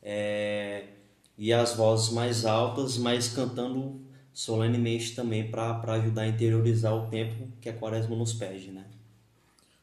é, 0.00 0.85
e 1.37 1.52
as 1.52 1.74
vozes 1.74 2.12
mais 2.12 2.44
altas, 2.44 2.96
mas 2.96 3.28
cantando 3.28 4.00
solenemente 4.35 5.14
também 5.14 5.49
para 5.49 5.81
ajudar 5.94 6.23
a 6.23 6.29
interiorizar 6.29 6.92
o 6.94 7.09
tempo 7.09 7.49
que 7.61 7.68
a 7.68 7.73
quaresma 7.73 8.16
nos 8.16 8.35
pede, 8.35 8.73
né? 8.73 8.85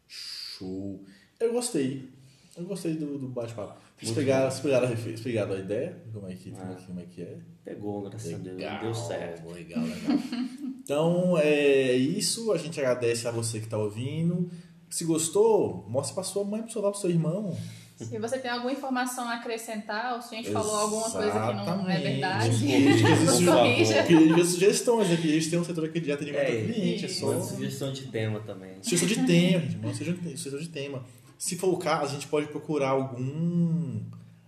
Show! 0.07 0.99
Eu 1.39 1.53
gostei. 1.53 2.09
Eu 2.57 2.65
gostei 2.65 2.93
do, 2.95 3.17
do 3.17 3.29
bate-papo. 3.29 3.79
Vocês 3.97 4.11
pegaram, 4.15 4.51
vocês 4.51 4.61
pegaram, 4.61 4.87
vocês 4.89 5.21
pegaram 5.21 5.53
a 5.53 5.59
ideia? 5.59 6.03
Como 6.11 6.27
é 6.27 6.35
que, 6.35 6.51
como 6.51 6.63
é, 6.63 6.75
Ah. 6.75 6.83
como 6.85 6.99
é, 6.99 7.03
que 7.05 7.21
é? 7.21 7.37
Pegou, 7.63 8.01
graças 8.01 8.33
a 8.33 8.37
Deus, 8.37 8.57
deu 8.81 8.93
certo. 8.93 9.49
Legal, 9.51 9.83
legal. 9.83 10.17
então, 10.83 11.37
é 11.37 11.93
isso. 11.93 12.51
A 12.51 12.57
gente 12.57 12.79
agradece 12.79 13.27
a 13.27 13.31
você 13.31 13.59
que 13.59 13.65
está 13.65 13.77
ouvindo. 13.77 14.51
Se 14.89 15.05
gostou, 15.05 15.85
mostre 15.87 16.13
para 16.13 16.23
sua 16.23 16.43
mãe, 16.43 16.61
para 16.61 16.71
seu, 16.71 16.93
seu 16.93 17.09
irmão. 17.09 17.55
Se 18.05 18.17
você 18.19 18.39
tem 18.39 18.51
alguma 18.51 18.71
informação 18.71 19.27
a 19.27 19.35
acrescentar, 19.35 20.15
ou 20.15 20.21
se 20.21 20.33
a 20.33 20.37
gente 20.37 20.51
falou 20.51 20.75
alguma 20.75 21.09
coisa 21.09 21.31
que 21.31 21.53
não 21.69 21.89
é 21.89 21.99
verdade, 21.99 22.51
Por 23.25 23.45
corrija. 23.45 24.03
Queria 24.03 24.45
sugestões 24.45 25.11
aqui. 25.11 25.29
A 25.29 25.33
gente 25.33 25.49
tem 25.49 25.59
um 25.59 25.63
setor 25.63 25.85
aqui 25.85 25.99
de 25.99 26.11
atendimento 26.11 26.41
É, 26.41 26.59
ao 26.59 26.65
cliente. 26.73 27.05
É 27.05 27.07
só. 27.07 27.41
Sugestão 27.41 27.91
de 27.93 28.07
tema 28.07 28.39
também. 28.41 28.75
sugestão 28.81 29.07
de 29.07 29.15
tema, 29.27 29.59
gente. 29.67 30.37
Sugestão 30.37 30.59
de 30.59 30.69
tema. 30.69 31.03
Se 31.37 31.55
for 31.55 31.69
o 31.69 31.77
caso, 31.77 32.11
a 32.11 32.13
gente 32.13 32.27
pode 32.27 32.47
procurar 32.47 32.89
algum. 32.89 34.01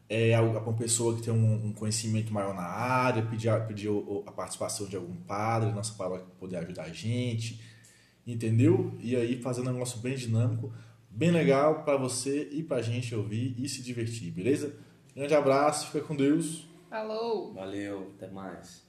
É, 0.09 0.35
alguma 0.35 0.73
pessoa 0.73 1.15
que 1.15 1.23
tem 1.23 1.33
um, 1.33 1.67
um 1.67 1.73
conhecimento 1.73 2.31
maior 2.31 2.53
na 2.53 2.61
área, 2.61 3.23
pedir, 3.23 3.49
a, 3.49 3.59
pedir 3.59 3.89
a 4.27 4.31
participação 4.31 4.85
de 4.85 4.95
algum 4.95 5.15
padre, 5.15 5.71
nossa 5.71 5.93
paróquia 5.93 6.27
poder 6.39 6.57
ajudar 6.57 6.83
a 6.83 6.89
gente, 6.89 7.59
entendeu? 8.27 8.95
E 8.99 9.15
aí 9.15 9.41
fazer 9.41 9.61
um 9.61 9.63
negócio 9.63 9.97
bem 9.99 10.15
dinâmico, 10.15 10.71
bem 11.15 11.31
legal 11.31 11.83
para 11.83 11.97
você 11.97 12.49
e 12.51 12.63
pra 12.63 12.81
gente 12.81 13.13
ouvir 13.13 13.55
e 13.57 13.69
se 13.69 13.81
divertir, 13.81 14.31
beleza? 14.31 14.75
Grande 15.15 15.35
abraço, 15.35 15.87
fica 15.87 16.03
com 16.03 16.15
Deus. 16.15 16.67
Falou! 16.89 17.53
Valeu, 17.53 18.11
até 18.15 18.29
mais. 18.29 18.82